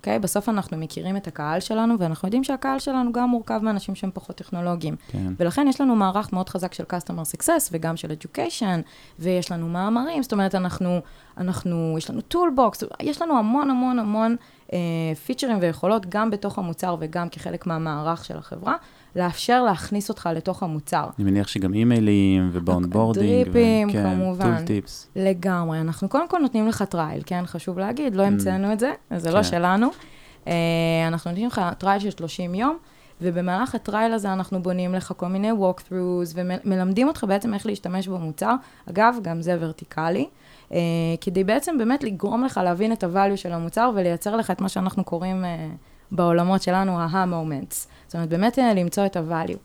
אוקיי? 0.00 0.16
Okay? 0.16 0.18
בסוף 0.18 0.48
אנחנו 0.48 0.76
מכירים 0.76 1.16
את 1.16 1.26
הקהל 1.26 1.60
שלנו, 1.60 1.94
ואנחנו 1.98 2.26
יודעים 2.26 2.44
שהקהל 2.44 2.78
שלנו 2.78 3.12
גם 3.12 3.28
מורכב 3.28 3.60
מאנשים 3.62 3.94
שהם 3.94 4.10
פחות 4.14 4.36
טכנולוגיים. 4.36 4.96
כן. 5.08 5.32
ולכן 5.38 5.66
יש 5.68 5.80
לנו 5.80 5.96
מערך 5.96 6.32
מאוד 6.32 6.48
חזק 6.48 6.74
של 6.74 6.84
Customer 6.84 7.36
Success 7.36 7.68
וגם 7.72 7.96
של 7.96 8.10
Education, 8.10 8.80
ויש 9.18 9.52
לנו 9.52 9.68
מאמרים, 9.68 10.22
זאת 10.22 10.32
אומרת, 10.32 10.54
אנחנו, 10.54 11.00
אנחנו, 11.38 11.94
יש 11.98 12.10
לנו 12.10 12.20
Toolbox, 12.34 12.86
יש 13.00 13.22
לנו 13.22 13.38
המון 13.38 13.70
המון 13.70 13.98
המון 13.98 14.36
אה, 14.72 14.78
פיצ'רים 15.26 15.58
ויכולות, 15.60 16.06
גם 16.08 16.30
בתוך 16.30 16.58
המוצר 16.58 16.96
וגם 17.00 17.28
כחלק 17.28 17.66
מהמערך 17.66 18.24
של 18.24 18.38
החברה, 18.38 18.76
לאפשר 19.16 19.62
להכניס 19.62 20.08
אותך 20.08 20.28
לתוך 20.34 20.62
המוצר. 20.62 21.06
אני 21.18 21.30
מניח 21.30 21.48
שגם 21.48 21.74
אימיילים 21.74 22.50
וב 22.52 22.66
onboarding. 22.66 23.44
דריפים, 23.44 23.88
וכן, 23.88 24.14
כמובן. 24.14 24.56
tool 24.56 24.66
tips. 24.66 25.08
לגמרי. 25.16 25.80
אנחנו 25.80 26.08
קודם 26.08 26.28
כל 26.28 26.38
נותנים 26.38 26.68
לך 26.68 26.82
trial, 26.82 27.22
כן? 27.26 27.46
חשוב 27.46 27.78
להגיד, 27.78 28.14
לא 28.14 28.22
המצאנו 28.22 28.72
את 28.72 28.80
זה, 28.80 28.92
זה 29.16 29.30
לא 29.30 29.36
כן. 29.36 29.42
שלנו. 29.42 29.88
אה, 30.48 30.52
אנחנו 31.08 31.30
נותנים 31.30 31.46
לך 31.46 31.60
trial 31.78 32.00
של 32.00 32.10
30 32.10 32.54
יום, 32.54 32.76
ובמהלך 33.22 33.74
ה 33.74 33.80
trial 33.80 34.12
הזה 34.12 34.32
אנחנו 34.32 34.62
בונים 34.62 34.94
לך 34.94 35.12
כל 35.16 35.26
מיני 35.26 35.50
walkthroughs, 35.50 36.34
ומלמדים 36.34 37.08
אותך 37.08 37.24
בעצם 37.28 37.54
איך 37.54 37.66
להשתמש 37.66 38.08
במוצר. 38.08 38.54
אגב, 38.90 39.16
גם 39.22 39.42
זה 39.42 39.56
ורטיקלי. 39.60 40.28
אה, 40.72 40.78
כדי 41.20 41.44
בעצם 41.44 41.78
באמת 41.78 42.04
לגרום 42.04 42.44
לך 42.44 42.60
להבין 42.64 42.92
את 42.92 43.04
ה-value 43.04 43.36
של 43.36 43.52
המוצר 43.52 43.90
ולייצר 43.94 44.36
לך 44.36 44.50
את 44.50 44.60
מה 44.60 44.68
שאנחנו 44.68 45.04
קוראים 45.04 45.44
אה, 45.44 45.68
בעולמות 46.12 46.62
שלנו 46.62 47.00
ה-moments. 47.00 47.74
זאת 48.06 48.14
אומרת, 48.14 48.28
באמת 48.28 48.58
אה, 48.58 48.74
למצוא 48.74 49.06
את 49.06 49.16
ה-value. 49.16 49.58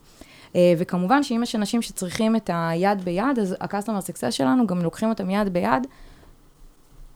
אה, 0.56 0.74
וכמובן 0.78 1.24
שאם 1.24 1.44
יש 1.44 1.56
אנשים 1.56 1.82
שצריכים 1.82 2.36
את 2.36 2.50
היד 2.54 3.02
ביד, 3.02 3.40
אז 3.42 3.56
ה-customer 3.62 4.12
success 4.12 4.32
שלנו 4.32 4.68
גם 4.68 4.82
לוקחים 4.82 5.10
אותם 5.10 5.30
יד 5.30 5.54
ביד, 5.54 5.88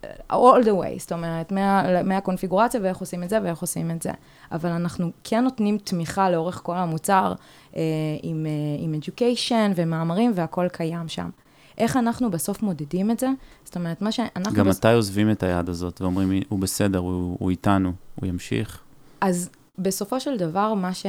אה, 0.03 0.09
all 0.31 0.63
the 0.63 0.67
way, 0.67 0.99
זאת 0.99 1.11
אומרת, 1.11 1.51
מה, 1.51 2.03
מהקונפיגורציה 2.03 2.79
ואיך 2.83 2.97
עושים 2.97 3.23
את 3.23 3.29
זה 3.29 3.39
ואיך 3.43 3.59
עושים 3.59 3.91
את 3.91 4.01
זה. 4.01 4.11
אבל 4.51 4.69
אנחנו 4.69 5.11
כן 5.23 5.43
נותנים 5.43 5.77
תמיכה 5.77 6.29
לאורך 6.29 6.61
כל 6.63 6.75
המוצר 6.75 7.33
אה, 7.75 7.81
עם, 8.23 8.45
אה, 8.45 8.83
עם 8.83 8.93
education 8.93 9.73
ומאמרים 9.75 10.31
והכל 10.35 10.67
קיים 10.71 11.07
שם. 11.07 11.29
איך 11.77 11.97
אנחנו 11.97 12.31
בסוף 12.31 12.63
מודדים 12.63 13.11
את 13.11 13.19
זה? 13.19 13.29
זאת 13.63 13.75
אומרת, 13.75 14.01
מה 14.01 14.11
שאנחנו... 14.11 14.53
גם. 14.53 14.67
מתי 14.69 14.93
עוזבים 14.93 15.31
את 15.31 15.43
היד 15.43 15.69
הזאת 15.69 16.01
ואומרים, 16.01 16.41
הוא 16.49 16.59
בסדר, 16.59 16.99
הוא, 16.99 17.37
הוא 17.39 17.49
איתנו, 17.49 17.91
הוא 18.15 18.27
ימשיך? 18.27 18.83
אז 19.21 19.49
בסופו 19.77 20.19
של 20.19 20.38
דבר, 20.38 20.73
מה, 20.73 20.93
ש... 20.93 21.05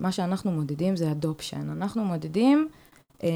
מה 0.00 0.12
שאנחנו 0.12 0.50
מודדים 0.50 0.96
זה 0.96 1.12
adoption. 1.12 1.72
אנחנו 1.72 2.04
מודדים 2.04 2.68
אה, 3.22 3.28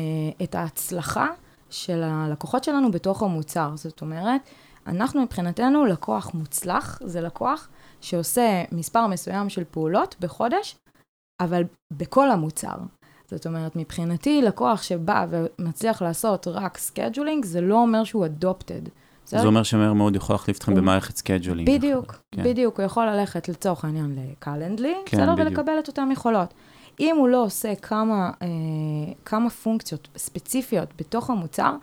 את 0.43 0.55
ההצלחה 0.55 1.29
של 1.71 2.03
הלקוחות 2.03 2.65
שלנו 2.65 2.91
בתוך 2.91 3.23
המוצר. 3.23 3.71
זאת 3.75 4.01
אומרת, 4.01 4.41
אנחנו 4.87 5.23
מבחינתנו, 5.23 5.85
לקוח 5.85 6.31
מוצלח, 6.35 6.99
זה 7.05 7.21
לקוח 7.21 7.69
שעושה 8.01 8.65
מספר 8.73 9.07
מסוים 9.07 9.49
של 9.49 9.65
פעולות 9.71 10.17
בחודש, 10.21 10.77
אבל 11.41 11.63
בכל 11.93 12.31
המוצר. 12.31 12.77
זאת 13.31 13.47
אומרת, 13.47 13.77
מבחינתי, 13.77 14.43
לקוח 14.43 14.83
שבא 14.83 15.27
ומצליח 15.31 16.03
לעשות 16.03 16.47
רק 16.49 16.79
scheduling, 16.79 17.45
זה 17.45 17.61
לא 17.61 17.83
אומר 17.83 18.05
שהוא 18.05 18.25
adopted. 19.27 19.39
זה 19.41 19.47
אומר 19.47 19.63
שמהר 19.63 19.93
מאוד 19.93 20.17
יכול 20.17 20.35
להחליף 20.35 20.59
אתכם 20.59 20.73
הוא- 20.73 20.81
במערכת 20.81 21.17
scheduling. 21.17 21.71
בדיוק, 21.71 22.17
כן. 22.33 22.43
בדיוק, 22.45 22.79
הוא 22.81 22.87
יכול 22.87 23.07
ללכת 23.07 23.49
לצורך 23.49 23.85
העניין 23.85 24.19
ל 24.33 24.39
Calendly, 24.39 24.95
כן, 25.07 25.17
בסדר, 25.19 25.33
בדיוק. 25.35 25.49
ולקבל 25.59 25.79
את 25.79 25.89
אותן 25.89 26.09
יכולות. 26.13 26.55
אם 27.01 27.17
הוא 27.19 27.29
לא 27.29 27.45
עושה 27.45 27.75
כמה, 27.75 28.31
אה, 28.43 28.47
כמה 29.25 29.51
פונקציות 29.51 30.09
ספציפיות 30.17 30.89
בתוך 30.99 31.31
המוצר, 31.31 31.75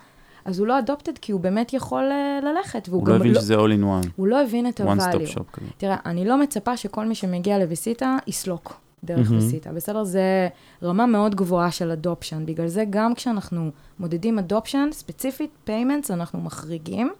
אז 0.45 0.59
הוא 0.59 0.67
לא 0.67 0.79
adopted, 0.79 1.17
כי 1.17 1.31
הוא 1.31 1.41
באמת 1.41 1.73
יכול 1.73 2.03
אה, 2.11 2.39
ללכת, 2.43 2.89
והוא 2.89 2.99
הוא 2.99 3.05
גם 3.07 3.13
לא 3.13 3.19
הבין 3.19 3.33
שזה 3.35 3.55
all 3.55 3.69
in 3.79 4.05
one, 4.05 4.07
הוא 4.15 4.27
לא 4.27 4.41
הבין 4.43 4.67
את 4.67 4.81
one 4.81 4.83
stop 4.83 5.01
ה-value. 5.03 5.35
shop 5.37 5.43
כזה. 5.53 5.67
תראה, 5.77 5.97
אני 6.05 6.25
לא 6.25 6.37
מצפה 6.37 6.77
שכל 6.77 7.05
מי 7.05 7.15
שמגיע 7.15 7.59
ל 7.59 7.69
vCita 7.69 8.17
יסלוק 8.27 8.73
דרך 9.03 9.31
מהמם. 9.31 9.43
vCita, 9.43 9.71
בסדר? 9.71 10.03
זה 10.03 10.47
רמה 10.83 11.05
מאוד 11.05 11.35
גבוהה 11.35 11.71
של 11.71 11.91
adoption. 11.91 12.45
בגלל 12.45 12.67
זה 12.67 12.83
גם 12.89 13.15
כשאנחנו 13.15 13.69
מודדים 13.99 14.39
adoption, 14.39 14.89
ספציפית 14.91 15.49
payments, 15.63 16.11
אנחנו 16.11 16.41
מחריגים, 16.41 17.11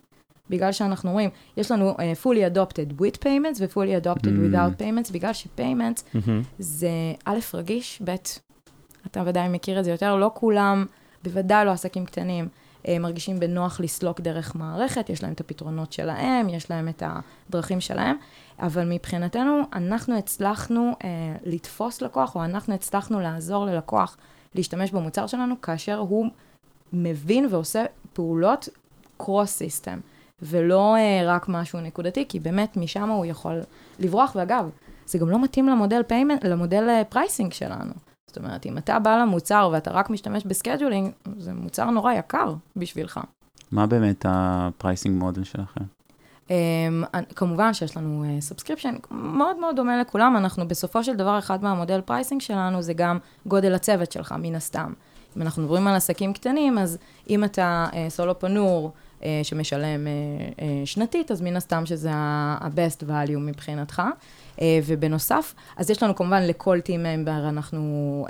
בגלל 0.51 0.71
שאנחנו 0.71 1.11
רואים, 1.11 1.29
יש 1.57 1.71
לנו 1.71 1.95
uh, 1.97 2.23
fully 2.23 2.55
adopted 2.55 3.01
with 3.01 3.23
payments 3.23 3.59
ו-fully 3.59 4.05
adopted 4.05 4.25
Mm. 4.25 4.53
without 4.53 4.81
payments, 4.81 5.13
בגלל 5.13 5.33
ש 5.33 5.47
payments 5.47 6.03
מהמם. 6.13 6.41
זה 6.59 6.89
א', 7.25 7.39
רגיש, 7.53 8.01
ב', 8.05 8.15
אתה 9.07 9.23
ודאי 9.25 9.49
מכיר 9.49 9.79
את 9.79 9.83
זה 9.83 9.91
יותר, 9.91 10.15
לא 10.15 10.31
כולם, 10.33 10.85
בוודאי 11.23 11.65
לא 11.65 11.71
עסקים 11.71 12.05
קטנים, 12.05 12.47
אה, 12.87 12.99
מרגישים 12.99 13.39
בנוח 13.39 13.79
לסלוק 13.79 14.19
דרך 14.21 14.55
מערכת, 14.55 15.09
יש 15.09 15.23
להם 15.23 15.33
את 15.33 15.39
הפתרונות 15.39 15.93
שלהם, 15.93 16.49
יש 16.49 16.69
להם 16.71 16.87
את 16.89 17.03
הדרכים 17.05 17.81
שלהם, 17.81 18.15
אבל 18.59 18.93
מבחינתנו, 18.93 19.61
אנחנו 19.73 20.17
הצלחנו 20.17 20.91
אה, 21.03 21.09
לתפוס 21.45 22.01
לקוח, 22.01 22.35
או 22.35 22.45
אנחנו 22.45 22.73
הצלחנו 22.73 23.19
לעזור 23.19 23.65
ללקוח 23.65 24.17
להשתמש 24.55 24.91
במוצר 24.91 25.27
שלנו, 25.27 25.61
כאשר 25.61 25.97
הוא 25.97 26.27
מבין 26.93 27.47
ועושה 27.49 27.83
פעולות 28.13 28.69
cross-system, 29.17 29.99
ולא 30.41 30.95
אה, 30.95 31.21
רק 31.25 31.49
משהו 31.49 31.81
נקודתי, 31.81 32.25
כי 32.29 32.39
באמת 32.39 32.77
משם 32.77 33.09
הוא 33.09 33.25
יכול 33.25 33.59
לברוח, 33.99 34.35
ואגב, 34.35 34.69
זה 35.05 35.17
גם 35.17 35.29
לא 35.29 35.43
מתאים 35.43 35.69
למודל 35.69 36.03
payment, 36.03 36.43
למודל 36.43 37.03
pricing 37.09 37.53
שלנו. 37.53 37.93
זאת 38.27 38.37
אומרת, 38.37 38.65
אם 38.65 38.77
אתה 38.77 38.99
בא 38.99 39.17
למוצר 39.17 39.69
ואתה 39.73 39.91
רק 39.91 40.09
משתמש 40.09 40.45
ב 40.45 40.51
scheduling, 40.51 41.11
זה 41.37 41.53
מוצר 41.53 41.89
נורא 41.89 42.13
יקר 42.13 42.53
בשבילך. 42.75 43.19
מה 43.71 43.87
באמת 43.87 44.25
ה 44.29 44.40
pricing 44.40 45.19
model 45.19 45.43
שלכם? 45.43 45.83
Um, 46.47 46.51
כמובן 47.35 47.73
שיש 47.73 47.97
לנו 47.97 48.25
subscription 48.39 48.95
uh, 48.95 49.13
מאוד 49.13 49.59
מאוד 49.59 49.75
דומה 49.75 50.01
לכולם, 50.01 50.37
אנחנו 50.37 50.67
בסופו 50.67 51.03
של 51.03 51.15
דבר, 51.15 51.39
אחד 51.39 51.63
מהמודל 51.63 52.01
pricing 52.01 52.41
שלנו 52.41 52.81
זה 52.81 52.93
גם 52.93 53.17
גודל 53.45 53.73
הצוות 53.73 54.11
שלך, 54.11 54.35
מן 54.39 54.55
הסתם. 54.55 54.93
אם 55.37 55.41
אנחנו 55.41 55.61
מדברים 55.61 55.87
על 55.87 55.95
עסקים 55.95 56.33
קטנים, 56.33 56.77
אז 56.77 56.97
אם 57.29 57.43
אתה 57.43 57.87
uh, 57.91 57.95
solopreneur 58.09 58.91
uh, 58.95 59.10
שמשלם 59.43 60.07
uh, 60.07 60.59
uh, 60.59 60.61
שנתית, 60.85 61.31
אז 61.31 61.41
מן 61.41 61.55
הסתם 61.55 61.85
שזה 61.85 62.09
ה-best 62.13 63.03
value 63.09 63.37
מבחינתך. 63.39 64.01
ובנוסף, 64.85 65.53
אז 65.77 65.89
יש 65.89 66.03
לנו 66.03 66.15
כמובן 66.15 66.43
לכל 66.43 66.79
team 66.85 67.27
member, 67.27 67.49
אנחנו 67.49 68.25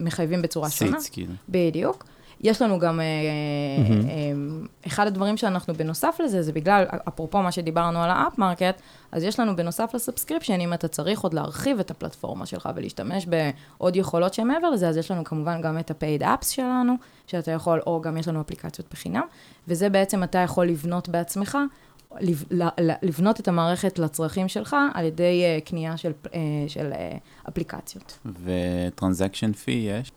מחייבים 0.00 0.42
בצורה 0.42 0.70
שונה. 0.70 1.00
seats, 1.00 1.08
כאילו. 1.10 1.32
בדיוק. 1.48 2.04
יש 2.40 2.62
לנו 2.62 2.78
גם, 2.78 3.00
אה. 3.00 3.04
אה, 3.04 4.32
אחד 4.86 5.06
הדברים 5.06 5.36
שאנחנו 5.36 5.74
בנוסף 5.74 6.16
לזה, 6.24 6.42
זה 6.42 6.52
בגלל, 6.52 6.84
אפרופו 7.08 7.42
מה 7.42 7.52
שדיברנו 7.52 8.02
על 8.02 8.10
ה 8.10 8.17
app 8.17 8.38
market, 8.38 8.80
אז 9.12 9.22
יש 9.22 9.40
לנו 9.40 9.56
בנוסף 9.56 9.90
ל 9.94 9.99
subscription, 9.99 10.60
אם 10.60 10.72
אתה 10.72 10.88
צריך 10.88 11.20
עוד 11.20 11.34
להרחיב 11.34 11.80
את 11.80 11.90
הפלטפורמה 11.90 12.46
שלך 12.46 12.68
ולהשתמש 12.74 13.26
בעוד 13.26 13.96
יכולות 13.96 14.34
שהן 14.34 14.46
מעבר 14.46 14.70
לזה, 14.70 14.88
אז 14.88 14.96
יש 14.96 15.10
לנו 15.10 15.24
כמובן 15.24 15.62
גם 15.62 15.78
את 15.78 15.90
ה-paid 15.90 16.22
apps 16.22 16.46
שלנו, 16.46 16.94
שאתה 17.26 17.50
יכול, 17.50 17.80
או 17.86 18.00
גם 18.00 18.16
יש 18.16 18.28
לנו 18.28 18.40
אפליקציות 18.40 18.88
בחינם, 18.92 19.24
וזה 19.68 19.88
בעצם 19.88 20.22
אתה 20.24 20.38
יכול 20.38 20.66
לבנות 20.66 21.08
בעצמך, 21.08 21.58
לבנות 23.02 23.40
את 23.40 23.48
המערכת 23.48 23.98
לצרכים 23.98 24.48
שלך 24.48 24.76
על 24.94 25.04
ידי 25.04 25.42
אה, 25.44 25.58
קנייה 25.64 25.96
של, 25.96 26.12
של 26.68 26.90
אפליקציות. 27.48 28.18
ו 28.44 28.53
transaction 28.53 29.52
fee 29.52 29.88
יש? 29.90 30.12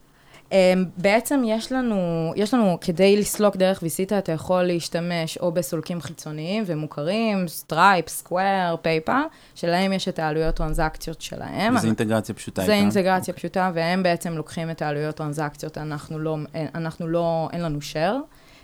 Um, 0.50 0.54
בעצם 0.98 1.42
יש 1.46 1.72
לנו, 1.72 2.34
יש 2.36 2.54
לנו, 2.54 2.78
כדי 2.82 3.18
לסלוק 3.18 3.56
דרך 3.56 3.80
vCita, 3.84 4.18
אתה 4.18 4.32
יכול 4.32 4.64
להשתמש 4.64 5.38
או 5.38 5.52
בסולקים 5.52 6.02
חיצוניים 6.02 6.64
ומוכרים, 6.66 7.48
Stripe, 7.48 8.10
Square, 8.10 8.76
PayPal, 8.82 9.22
שלהם 9.56 9.94
יש 9.94 10.08
את 10.08 10.20
העלויות 10.20 10.56
טרנזקציות 10.56 11.22
שלהם. 11.22 11.76
וזה 11.76 11.88
אינטגרציה 11.88 12.36
פשוטה 12.36 12.62
זה 12.62 12.74
איתם? 12.74 12.84
אינטגרציה 12.84 13.34
פשוטה, 13.34 13.72
והם 13.74 14.04
בעצם 14.04 14.34
לוקחים 14.34 14.72
את 14.72 14.82
העלויות 14.82 15.16
טרנזקציות, 15.16 15.78
אנחנו 15.78 16.20
לא, 16.20 16.38
אנחנו 16.76 17.08
לא, 17.08 17.50
אין 17.54 17.62
לנו 17.62 17.80
share. 17.94 18.18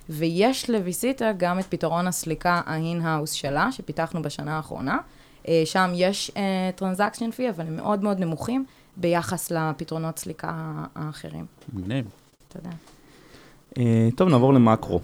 ויש 0.09 0.69
ל 0.69 0.80
vCita 0.80 1.31
גם 1.37 1.59
את 1.59 1.65
פתרון 1.69 2.07
הסליקה 2.07 2.61
ה-in-house 2.65 3.33
שלה, 3.33 3.71
שפיתחנו 3.71 4.21
בשנה 4.21 4.55
האחרונה. 4.57 4.97
אה, 5.47 5.61
שם 5.65 5.91
יש 5.95 6.31
transaction 6.75 7.31
fee, 7.31 7.49
אבל 7.49 7.67
הם 7.67 7.75
מאוד 7.75 8.03
מאוד 8.03 8.19
נמוכים 8.19 8.65
ביחס 8.97 9.51
לפתרונות 9.51 10.19
סליקה 10.19 10.51
האחרים. 10.95 11.45
מגניב. 11.73 12.05
תודה. 12.47 12.69
אה, 13.77 14.09
טוב, 14.15 14.29
נעבור 14.29 14.53
למקרו. 14.53 14.99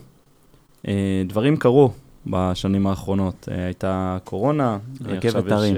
אה, 0.88 1.23
דברים 1.27 1.58
קרו 1.58 1.91
בשנים 2.27 2.88
האחרונות. 2.88 3.49
אה, 3.51 3.65
הייתה 3.65 4.17
קורונה, 4.23 4.77
עכשיו 5.01 5.47
יש 5.47 5.73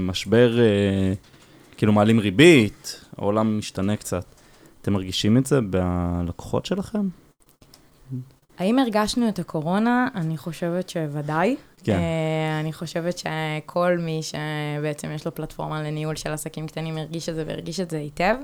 משבר, 0.00 0.58
אה, 0.60 1.12
כאילו 1.76 1.92
מעלים 1.92 2.18
ריבית, 2.20 3.04
העולם 3.18 3.58
משתנה 3.58 3.96
קצת. 3.96 4.24
אתם 4.82 4.92
מרגישים 4.92 5.36
את 5.36 5.46
זה 5.46 5.60
בלקוחות 5.60 6.66
שלכם? 6.66 7.08
האם 8.58 8.78
הרגשנו 8.78 9.28
את 9.28 9.38
הקורונה? 9.38 10.08
אני 10.14 10.36
חושבת 10.36 10.88
שוודאי. 10.88 11.56
כן. 11.84 11.92
Uh, 11.92 12.60
אני 12.60 12.72
חושבת 12.72 13.18
שכל 13.18 13.98
מי 13.98 14.20
שבעצם 14.22 15.10
יש 15.14 15.24
לו 15.26 15.34
פלטפורמה 15.34 15.82
לניהול 15.82 16.16
של 16.16 16.32
עסקים 16.32 16.66
קטנים 16.66 16.98
הרגיש 16.98 17.28
את 17.28 17.34
זה 17.34 17.44
והרגיש 17.46 17.80
את 17.80 17.90
זה 17.90 17.98
היטב. 17.98 18.36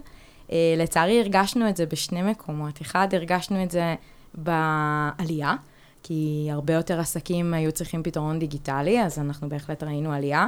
Uh, 0.49 0.53
לצערי 0.77 1.21
הרגשנו 1.21 1.69
את 1.69 1.77
זה 1.77 1.87
בשני 1.87 2.23
מקומות. 2.23 2.81
אחד, 2.83 3.09
הרגשנו 3.13 3.63
את 3.63 3.71
זה 3.71 3.95
בעלייה, 4.35 5.55
כי 6.03 6.49
הרבה 6.51 6.73
יותר 6.73 7.01
עסקים 7.01 7.55
היו 7.55 7.73
צריכים 7.73 8.03
פתרון 8.03 8.39
דיגיטלי, 8.39 9.03
אז 9.03 9.19
אנחנו 9.19 9.49
בהחלט 9.49 9.83
ראינו 9.83 10.13
עלייה. 10.13 10.47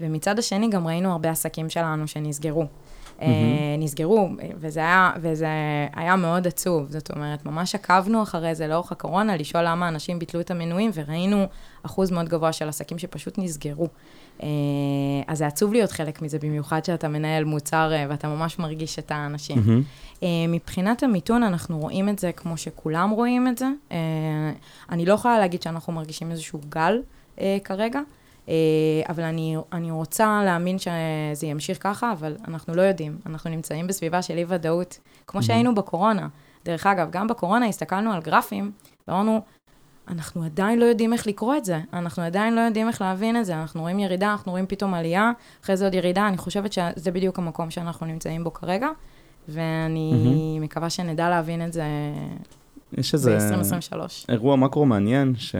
ומצד 0.00 0.38
השני 0.38 0.70
גם 0.70 0.86
ראינו 0.86 1.12
הרבה 1.12 1.30
עסקים 1.30 1.70
שלנו 1.70 2.08
שנסגרו. 2.08 2.66
אה, 3.22 3.28
נסגרו, 3.78 4.28
וזה 4.56 4.80
היה, 4.80 5.12
וזה 5.20 5.46
היה 5.94 6.16
מאוד 6.16 6.46
עצוב. 6.46 6.86
זאת 6.90 7.10
אומרת, 7.10 7.46
ממש 7.46 7.74
עקבנו 7.74 8.22
אחרי 8.22 8.54
זה 8.54 8.66
לאורך 8.66 8.92
הקורונה, 8.92 9.36
לשאול 9.36 9.64
למה 9.66 9.88
אנשים 9.88 10.18
ביטלו 10.18 10.40
את 10.40 10.50
המנויים, 10.50 10.90
וראינו 10.94 11.46
אחוז 11.82 12.10
מאוד 12.10 12.28
גבוה 12.28 12.52
של 12.52 12.68
עסקים 12.68 12.98
שפשוט 12.98 13.38
נסגרו. 13.38 13.88
אה, 14.42 14.48
אז 15.26 15.38
זה 15.38 15.46
עצוב 15.46 15.72
להיות 15.72 15.92
חלק 15.92 16.22
מזה, 16.22 16.38
במיוחד 16.38 16.84
שאתה 16.84 17.08
מנהל 17.08 17.44
מוצר 17.44 17.92
אה, 17.92 18.06
ואתה 18.08 18.28
ממש 18.28 18.58
מרגיש 18.58 18.98
את 18.98 19.10
האנשים. 19.10 19.62
מהמם. 19.66 19.82
מבחינת 20.48 21.02
המיתון, 21.02 21.42
אנחנו 21.42 21.78
רואים 21.78 22.08
את 22.08 22.18
זה 22.18 22.32
כמו 22.32 22.56
שכולם 22.56 23.10
רואים 23.10 23.48
את 23.48 23.58
זה. 23.58 23.66
אני 24.90 25.06
לא 25.06 25.14
יכולה 25.14 25.38
להגיד 25.38 25.62
שאנחנו 25.62 25.92
מרגישים 25.92 26.30
איזשהו 26.30 26.60
גל 26.68 27.02
כרגע. 27.64 28.00
אה, 28.48 28.54
אבל 29.08 29.22
אני, 29.22 29.56
אני 29.72 29.90
רוצה 29.90 30.42
להאמין 30.44 30.78
שזה 30.78 31.46
ימשיך 31.46 31.78
ככה, 31.82 32.12
אבל 32.12 32.36
אנחנו 32.48 32.74
לא 32.74 32.82
יודעים. 32.82 33.18
אנחנו 33.26 33.50
נמצאים 33.50 33.86
בסביבה 33.86 34.22
של 34.22 34.38
אי-ודאות, 34.38 34.98
כמו 35.26 35.42
שהיינו 35.42 35.74
בקורונה. 35.74 36.28
דרך 36.64 36.86
אגב, 36.86 37.10
גם 37.10 37.28
בקורונה 37.28 37.66
הסתכלנו 37.66 38.12
על 38.12 38.20
גרפים, 38.20 38.72
ואמרנו, 39.08 39.40
אנחנו 40.08 40.44
עדיין 40.44 40.78
לא 40.78 40.84
יודעים 40.84 41.12
איך 41.12 41.26
לקרוא 41.26 41.56
את 41.56 41.64
זה, 41.64 41.80
אנחנו 41.92 42.22
עדיין 42.22 42.54
לא 42.54 42.60
יודעים 42.60 42.88
איך 42.88 43.00
להבין 43.02 43.36
את 43.36 43.46
זה, 43.46 43.60
אנחנו 43.60 43.80
רואים 43.80 43.98
ירידה, 43.98 44.32
אנחנו 44.32 44.52
רואים 44.52 44.66
פתאום 44.66 44.94
עלייה, 44.94 45.30
אחרי 45.64 45.76
זה 45.76 45.84
עוד 45.84 45.94
ירידה, 45.94 46.28
אני 46.28 46.36
חושבת 46.36 46.72
שזה 46.72 47.10
בדיוק 47.10 47.38
המקום 47.38 47.70
שאנחנו 47.70 48.06
נמצאים 48.06 48.44
בו 48.44 48.52
כרגע, 48.52 48.88
ואני 49.48 50.12
mm-hmm. 50.12 50.62
מקווה 50.62 50.90
שנדע 50.90 51.28
להבין 51.28 51.66
את 51.66 51.72
זה 51.72 51.84
יש 52.92 53.14
איזה 53.14 53.38
ב-2023. 53.38 53.98
אירוע 54.28 54.56
מקרו 54.56 54.86
מעניין, 54.86 55.34
ש... 55.36 55.54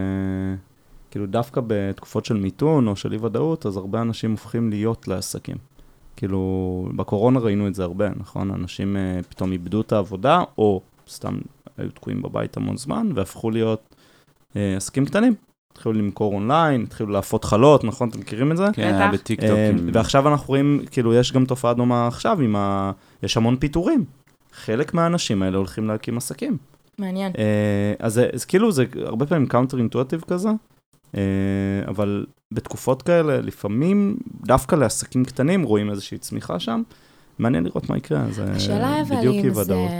כאילו 1.16 1.26
דווקא 1.26 1.60
בתקופות 1.66 2.24
של 2.24 2.36
מיתון 2.36 2.88
או 2.88 2.96
של 2.96 3.12
אי-ודאות, 3.12 3.66
אז 3.66 3.76
הרבה 3.76 4.02
אנשים 4.02 4.30
הופכים 4.30 4.70
להיות 4.70 5.08
לעסקים. 5.08 5.56
כאילו, 6.16 6.88
בקורונה 6.96 7.40
ראינו 7.40 7.68
את 7.68 7.74
זה 7.74 7.82
הרבה, 7.82 8.08
נכון? 8.16 8.50
אנשים 8.50 8.96
uh, 8.96 9.24
פתאום 9.26 9.52
איבדו 9.52 9.80
את 9.80 9.92
העבודה, 9.92 10.42
או 10.58 10.80
סתם 11.08 11.38
היו 11.78 11.90
תקועים 11.90 12.22
בבית 12.22 12.56
המון 12.56 12.76
זמן, 12.76 13.08
והפכו 13.14 13.50
להיות 13.50 13.94
uh, 14.52 14.56
עסקים 14.76 15.06
קטנים. 15.06 15.34
התחילו 15.72 15.92
למכור 15.92 16.34
אונליין, 16.34 16.82
התחילו 16.82 17.10
לאפות 17.10 17.44
חלות, 17.44 17.84
נכון? 17.84 18.08
אתם 18.08 18.20
מכירים 18.20 18.52
את 18.52 18.56
זה? 18.56 18.66
כן, 18.72 18.94
בטח. 18.96 19.14
בטיקטוק. 19.20 19.50
אה, 19.50 19.70
עם- 19.70 19.90
ועכשיו 19.92 20.28
אנחנו 20.28 20.48
רואים, 20.48 20.80
כאילו, 20.90 21.14
יש 21.14 21.32
גם 21.32 21.44
תופעה 21.44 21.74
דומה 21.74 22.06
עכשיו, 22.06 22.40
עם 22.40 22.56
ה... 22.56 22.92
יש 23.22 23.36
המון 23.36 23.56
פיטורים. 23.56 24.04
חלק 24.52 24.94
מהאנשים 24.94 25.42
האלה 25.42 25.56
הולכים 25.56 25.88
להקים 25.88 26.16
עסקים. 26.16 26.56
מעניין. 26.98 27.32
אה, 27.38 27.94
אז 27.98 28.20
אז 28.32 28.44
כאילו 28.44 28.72
זה 28.72 28.84
הרבה 29.04 29.26
פעמים 29.26 29.46
counter 29.46 29.78
intuitive 29.78 30.24
כזה, 30.28 30.48
אה, 30.48 30.54
אבל 31.88 32.26
בתקופות 32.52 33.02
כאלה, 33.02 33.40
לפעמים 33.40 34.16
דווקא 34.46 34.76
לעסקים 34.76 35.24
קטנים 35.24 35.62
רואים 35.62 35.90
איזושהי 35.90 36.18
צמיחה 36.18 36.60
שם. 36.60 36.82
מעניין 37.38 37.64
לראות 37.64 37.90
מה 37.90 37.96
יקרה, 37.96 38.24
זה 38.30 38.52
השאלה 38.52 39.00
אבל 39.02 39.16
בדיוק 39.16 39.34
אי 39.34 39.48
אם 39.48 39.54
זה, 39.54 39.60
ודאות. 39.60 39.90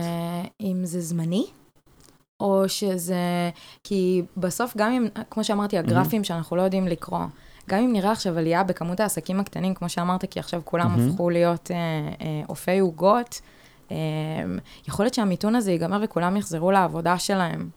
אם 0.60 0.80
זה 0.84 1.00
זמני, 1.00 1.46
או 2.40 2.68
שזה... 2.68 3.50
כי 3.84 4.22
בסוף 4.36 4.76
גם 4.76 4.92
אם, 4.92 5.06
כמו 5.30 5.44
שאמרתי, 5.44 5.78
הגרפים 5.78 6.24
שאנחנו 6.24 6.56
לא 6.56 6.62
יודעים 6.62 6.88
לקרוא, 6.88 7.24
גם 7.70 7.78
אם 7.78 7.92
נראה 7.92 8.12
עכשיו 8.12 8.38
עלייה 8.38 8.64
בכמות 8.64 9.00
העסקים 9.00 9.40
הקטנים, 9.40 9.74
כמו 9.74 9.88
שאמרת, 9.88 10.24
כי 10.30 10.38
עכשיו 10.38 10.60
כולם 10.64 10.90
מהמם. 10.90 11.08
הפכו 11.10 11.30
להיות 11.30 11.70
אה, 11.70 11.76
אה, 12.20 12.42
אופי 12.48 12.78
עוגות, 12.78 13.40
אה, 13.90 13.96
יכול 14.88 15.04
להיות 15.04 15.14
שהמיתון 15.14 15.54
הזה 15.54 15.72
ייגמר 15.72 16.00
וכולם 16.02 16.36
יחזרו 16.36 16.70
לעבודה 16.70 17.18
שלהם. 17.18 17.68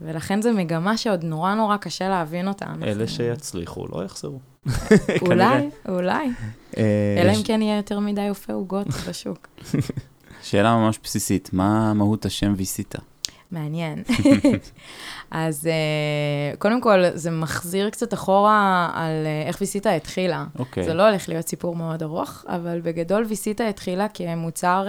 ולכן 0.00 0.42
זו 0.42 0.52
מגמה 0.52 0.96
שעוד 0.96 1.24
נורא 1.24 1.54
נורא 1.54 1.76
קשה 1.76 2.08
להבין 2.08 2.48
אותה. 2.48 2.66
אלה 2.82 2.92
אנחנו- 2.92 3.08
שיצליחו 3.08 3.86
לא 3.92 4.04
יחזרו. 4.04 4.38
אולי, 5.22 5.70
אולי. 5.88 6.28
אה, 6.76 7.16
אלא 7.22 7.32
אם 7.32 7.42
כן 7.44 7.62
יהיה 7.62 7.76
יותר 7.76 7.98
מדי 8.00 8.28
אופי 8.28 8.52
עוגות 8.52 8.86
בשוק. 9.08 9.48
שאלה 10.42 10.76
ממש 10.76 10.98
בסיסית, 11.02 11.50
מה 11.52 11.94
מהות 11.94 12.26
השם 12.26 12.54
vcita? 12.56 12.98
מעניין. 13.50 14.02
אז 15.30 15.66
uh, 15.66 16.56
קודם 16.56 16.80
כל, 16.80 17.02
זה 17.14 17.30
מחזיר 17.30 17.90
קצת 17.90 18.14
אחורה 18.14 18.90
על 18.94 19.12
uh, 19.24 19.48
איך 19.48 19.60
vcita 19.60 19.90
התחילה. 19.90 20.44
אוקיי. 20.58 20.84
זה 20.84 20.94
לא 20.94 21.08
הולך 21.08 21.28
להיות 21.28 21.48
סיפור 21.48 21.76
מאוד 21.76 22.02
ארוך, 22.02 22.44
אבל 22.48 22.80
בגדול 22.80 23.24
vcita 23.24 23.68
התחילה 23.68 24.06
כמוצר 24.08 24.86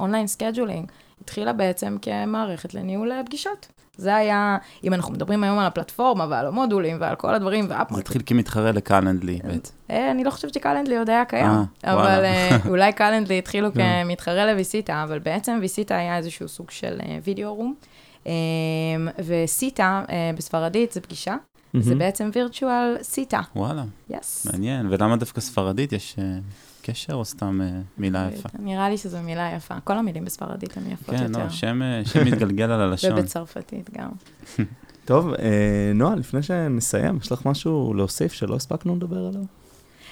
online 0.00 0.26
scheduling. 0.26 0.90
התחילה 1.20 1.52
בעצם 1.52 1.96
כמערכת 2.02 2.74
לניהול 2.74 3.12
פגישות. 3.26 3.66
זה 3.96 4.16
היה, 4.16 4.56
אם 4.84 4.94
אנחנו 4.94 5.12
מדברים 5.12 5.44
היום 5.44 5.58
על 5.58 5.66
הפלטפורמה 5.66 6.26
ועל 6.30 6.46
המודולים 6.46 6.96
ועל 7.00 7.14
כל 7.14 7.34
הדברים, 7.34 7.66
זה 7.66 7.74
ואפ 7.74 7.92
התחיל 7.92 8.22
כמתחרה 8.26 8.72
לקלנדלי 8.72 9.38
בעצם. 9.44 9.74
אה, 9.90 10.10
אני 10.10 10.24
לא 10.24 10.30
חושבת 10.30 10.54
שקלנדלי 10.54 10.98
עוד 10.98 11.10
היה 11.10 11.24
קיים, 11.24 11.46
אה, 11.46 11.92
אבל. 11.92 12.24
אה, 12.24 12.56
אולי 12.70 12.92
קלנדלי 12.92 13.38
התחילו 13.38 13.74
כן. 13.74 14.02
כמתחרה 14.04 14.52
לויסיטה, 14.52 15.02
אבל 15.02 15.18
בעצם 15.18 15.58
ויסיטה 15.60 15.96
היה 15.96 16.16
איזשהו 16.16 16.48
סוג 16.48 16.70
של 16.70 17.00
אה, 17.02 17.18
וידאו 17.24 17.54
רום, 17.54 17.74
אה, 18.26 18.32
וסיטה 19.18 20.04
אה, 20.10 20.30
בספרדית 20.36 20.92
זה 20.92 21.00
פגישה, 21.00 21.36
זה. 21.80 21.94
בעצם 21.94 22.30
וירטואל 22.32 22.96
סיטה, 23.02 23.40
וואלה. 23.56 23.84
מעניין. 24.52 24.86
ולמה 24.90 25.16
דווקא 25.16 25.40
ספרדית? 25.40 25.92
יש 25.92 26.16
אה, 26.18 26.24
קשר 26.86 27.14
או 27.14 27.24
סתם 27.24 27.60
אה, 27.62 27.80
מילה 27.98 28.28
יפה? 28.32 28.48
נראה 28.58 28.88
לי 28.88 28.98
שזו 28.98 29.18
מילה 29.22 29.52
יפה, 29.56 29.74
כל 29.84 29.98
המילים 29.98 30.24
בספרדית 30.24 30.76
הן 30.76 30.82
יפות 30.90 31.14
כן, 31.14 31.22
יותר. 31.22 31.44
לא, 31.44 31.48
שם 31.50 31.82
אה, 31.82 32.02
שם 32.04 32.24
מתגלגל 32.32 32.70
על 32.70 32.80
הלשון. 32.80 33.12
ובצרפתית 33.12 33.90
גם. 33.98 34.08
טוב, 35.04 35.34
אה, 35.34 35.92
נועה, 35.94 36.14
לפני 36.14 36.42
שנסיים, 36.42 37.18
יש 37.22 37.32
לך 37.32 37.46
משהו 37.46 37.94
להוסיף 37.94 38.32
שלא 38.32 38.54
הספקנו 38.54 38.96
לדבר 38.96 39.26
עליו? 39.26 39.42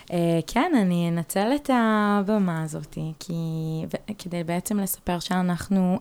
Uh, 0.06 0.14
כן, 0.46 0.72
אני 0.82 1.08
אנצל 1.08 1.48
את 1.54 1.70
הבמה 1.72 2.62
הזאת, 2.62 2.98
כי, 3.18 3.32
ו- 3.87 4.12
כדי 4.18 4.44
בעצם 4.44 4.80
לספר 4.80 5.18
שאנחנו 5.18 5.98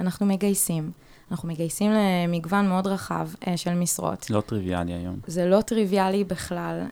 אנחנו 0.00 0.26
מגייסים. 0.26 0.90
אנחנו 1.30 1.48
מגייסים 1.48 1.92
למגוון 1.92 2.68
מאוד 2.68 2.86
רחב 2.86 3.28
uh, 3.34 3.46
של 3.56 3.74
משרות. 3.74 4.30
לא 4.30 4.40
טריוויאלי 4.40 4.92
היום. 4.92 5.16
זה 5.26 5.46
לא 5.46 5.60
טריוויאלי 5.60 6.24
בכלל. 6.24 6.82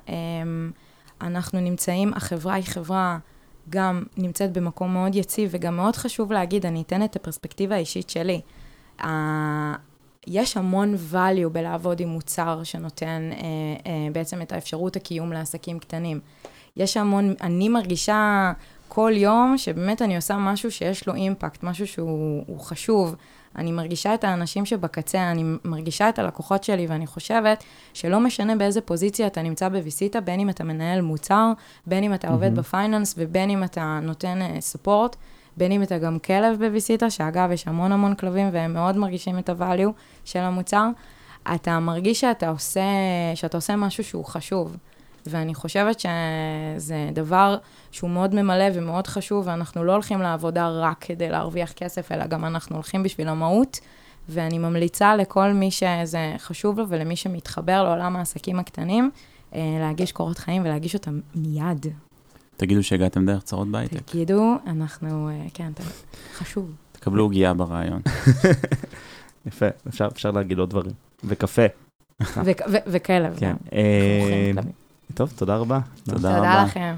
אנחנו 1.24 1.60
נמצאים, 1.60 2.14
החברה 2.14 2.54
היא 2.54 2.64
חברה 2.64 3.18
גם 3.70 4.02
נמצאת 4.16 4.52
במקום 4.52 4.92
מאוד 4.92 5.14
יציב, 5.14 5.48
וגם 5.52 5.76
מאוד 5.76 5.96
חשוב 5.96 6.32
להגיד, 6.32 6.66
אני 6.66 6.82
אתן 6.82 7.04
את 7.04 7.16
הפרספקטיבה 7.16 7.74
האישית 7.74 8.10
שלי. 8.10 8.40
Uh, 9.00 9.04
יש 10.26 10.56
המון 10.56 10.94
value 11.12 11.48
בלעבוד 11.52 12.00
עם 12.00 12.08
מוצר 12.08 12.62
שנותן 12.64 13.30
uh, 13.32 13.36
uh, 13.38 13.86
בעצם 14.12 14.42
את 14.42 14.52
האפשרות 14.52 14.96
הקיום 14.96 15.32
לעסקים 15.32 15.78
קטנים. 15.78 16.20
יש 16.76 16.96
המון, 16.96 17.34
אני 17.40 17.68
מרגישה 17.68 18.52
כל 18.88 19.12
יום 19.14 19.58
שבאמת 19.58 20.02
אני 20.02 20.16
עושה 20.16 20.36
משהו 20.36 20.70
שיש 20.70 21.06
לו 21.06 21.14
אימפקט, 21.14 21.62
משהו 21.62 21.86
שהוא 21.86 22.44
הוא 22.46 22.60
חשוב. 22.60 23.16
אני 23.56 23.72
מרגישה 23.72 24.14
את 24.14 24.24
האנשים 24.24 24.66
שבקצה, 24.66 25.30
אני 25.30 25.44
מרגישה 25.64 26.08
את 26.08 26.18
הלקוחות 26.18 26.64
שלי, 26.64 26.86
ואני 26.86 27.06
חושבת 27.06 27.64
שלא 27.94 28.20
משנה 28.20 28.56
באיזה 28.56 28.80
פוזיציה 28.80 29.26
אתה 29.26 29.42
נמצא 29.42 29.68
בוויסיטה, 29.68 30.20
בין 30.20 30.40
אם 30.40 30.50
אתה 30.50 30.64
מנהל 30.64 31.00
מוצר, 31.00 31.52
בין 31.86 32.04
אם 32.04 32.14
אתה 32.14 32.28
עובד 32.28 32.48
מהמם. 32.48 32.56
בפייננס 32.56 33.14
ובין 33.18 33.50
אם 33.50 33.64
אתה 33.64 33.98
נותן 34.02 34.38
סופורט, 34.60 35.16
בין 35.56 35.72
אם 35.72 35.82
אתה 35.82 35.98
גם 35.98 36.18
כלב 36.18 36.58
בוויסיטה, 36.58 37.10
שאגב, 37.10 37.50
יש 37.50 37.68
המון 37.68 37.92
המון 37.92 38.14
כלבים 38.14 38.48
והם 38.52 38.74
מאוד 38.74 38.96
מרגישים 38.96 39.38
את 39.38 39.50
הvalue 39.50 39.90
של 40.24 40.38
המוצר, 40.38 40.88
אתה 41.54 41.80
מרגיש 41.80 42.20
שאתה 42.20 42.48
עושה, 42.48 42.80
שאתה 43.34 43.56
עושה 43.56 43.76
משהו 43.76 44.04
שהוא 44.04 44.24
חשוב. 44.24 44.76
ואני 45.26 45.54
חושבת 45.54 46.00
שזה 46.00 47.10
דבר 47.12 47.56
שהוא 47.90 48.10
מאוד 48.10 48.34
ממלא 48.34 48.64
ומאוד 48.74 49.06
חשוב, 49.06 49.46
ואנחנו 49.46 49.84
לא 49.84 49.92
הולכים 49.92 50.22
לעבודה 50.22 50.68
רק 50.68 50.96
כדי 51.00 51.30
להרוויח 51.30 51.72
כסף, 51.72 52.12
אלא 52.12 52.26
גם 52.26 52.44
אנחנו 52.44 52.76
הולכים 52.76 53.02
בשביל 53.02 53.28
המהות, 53.28 53.80
ואני 54.28 54.58
ממליצה 54.58 55.16
לכל 55.16 55.52
מי 55.52 55.70
שזה 55.70 56.34
חשוב 56.38 56.78
לו 56.78 56.88
ולמי 56.88 57.16
שמתחבר 57.16 57.84
לעולם 57.84 58.16
העסקים 58.16 58.58
הקטנים, 58.58 59.10
אה, 59.54 59.60
להגיש 59.80 60.12
קורות 60.12 60.38
חיים 60.38 60.62
ולהגיש 60.62 60.94
אותם 60.94 61.20
מיד. 61.34 61.86
תגידו 62.56 62.82
שהגעתם 62.82 63.26
דרך 63.26 63.42
צרות 63.42 63.68
בהייטק. 63.68 64.10
תגידו, 64.10 64.54
אנחנו, 64.66 65.28
אה, 65.28 65.46
כן, 65.54 65.72
חשוב. 66.34 66.70
תקבלו 66.92 67.22
עוגיה 67.22 67.54
ברעיון. 67.54 68.02
יפה, 69.46 69.66
אפשר, 69.88 70.08
אפשר 70.12 70.30
להגיד 70.30 70.58
עוד 70.58 70.70
דברים. 70.70 70.92
וקפה. 71.24 71.66
ו- 72.20 72.50
ו- 72.70 72.84
וכלב 72.86 73.36
כן. 73.38 73.56
טוב, 75.14 75.32
תודה 75.36 75.56
רבה. 75.56 75.78
תודה 76.04 76.16
תודה 76.16 76.38
רבה. 76.38 76.64
לכם. 76.64 76.94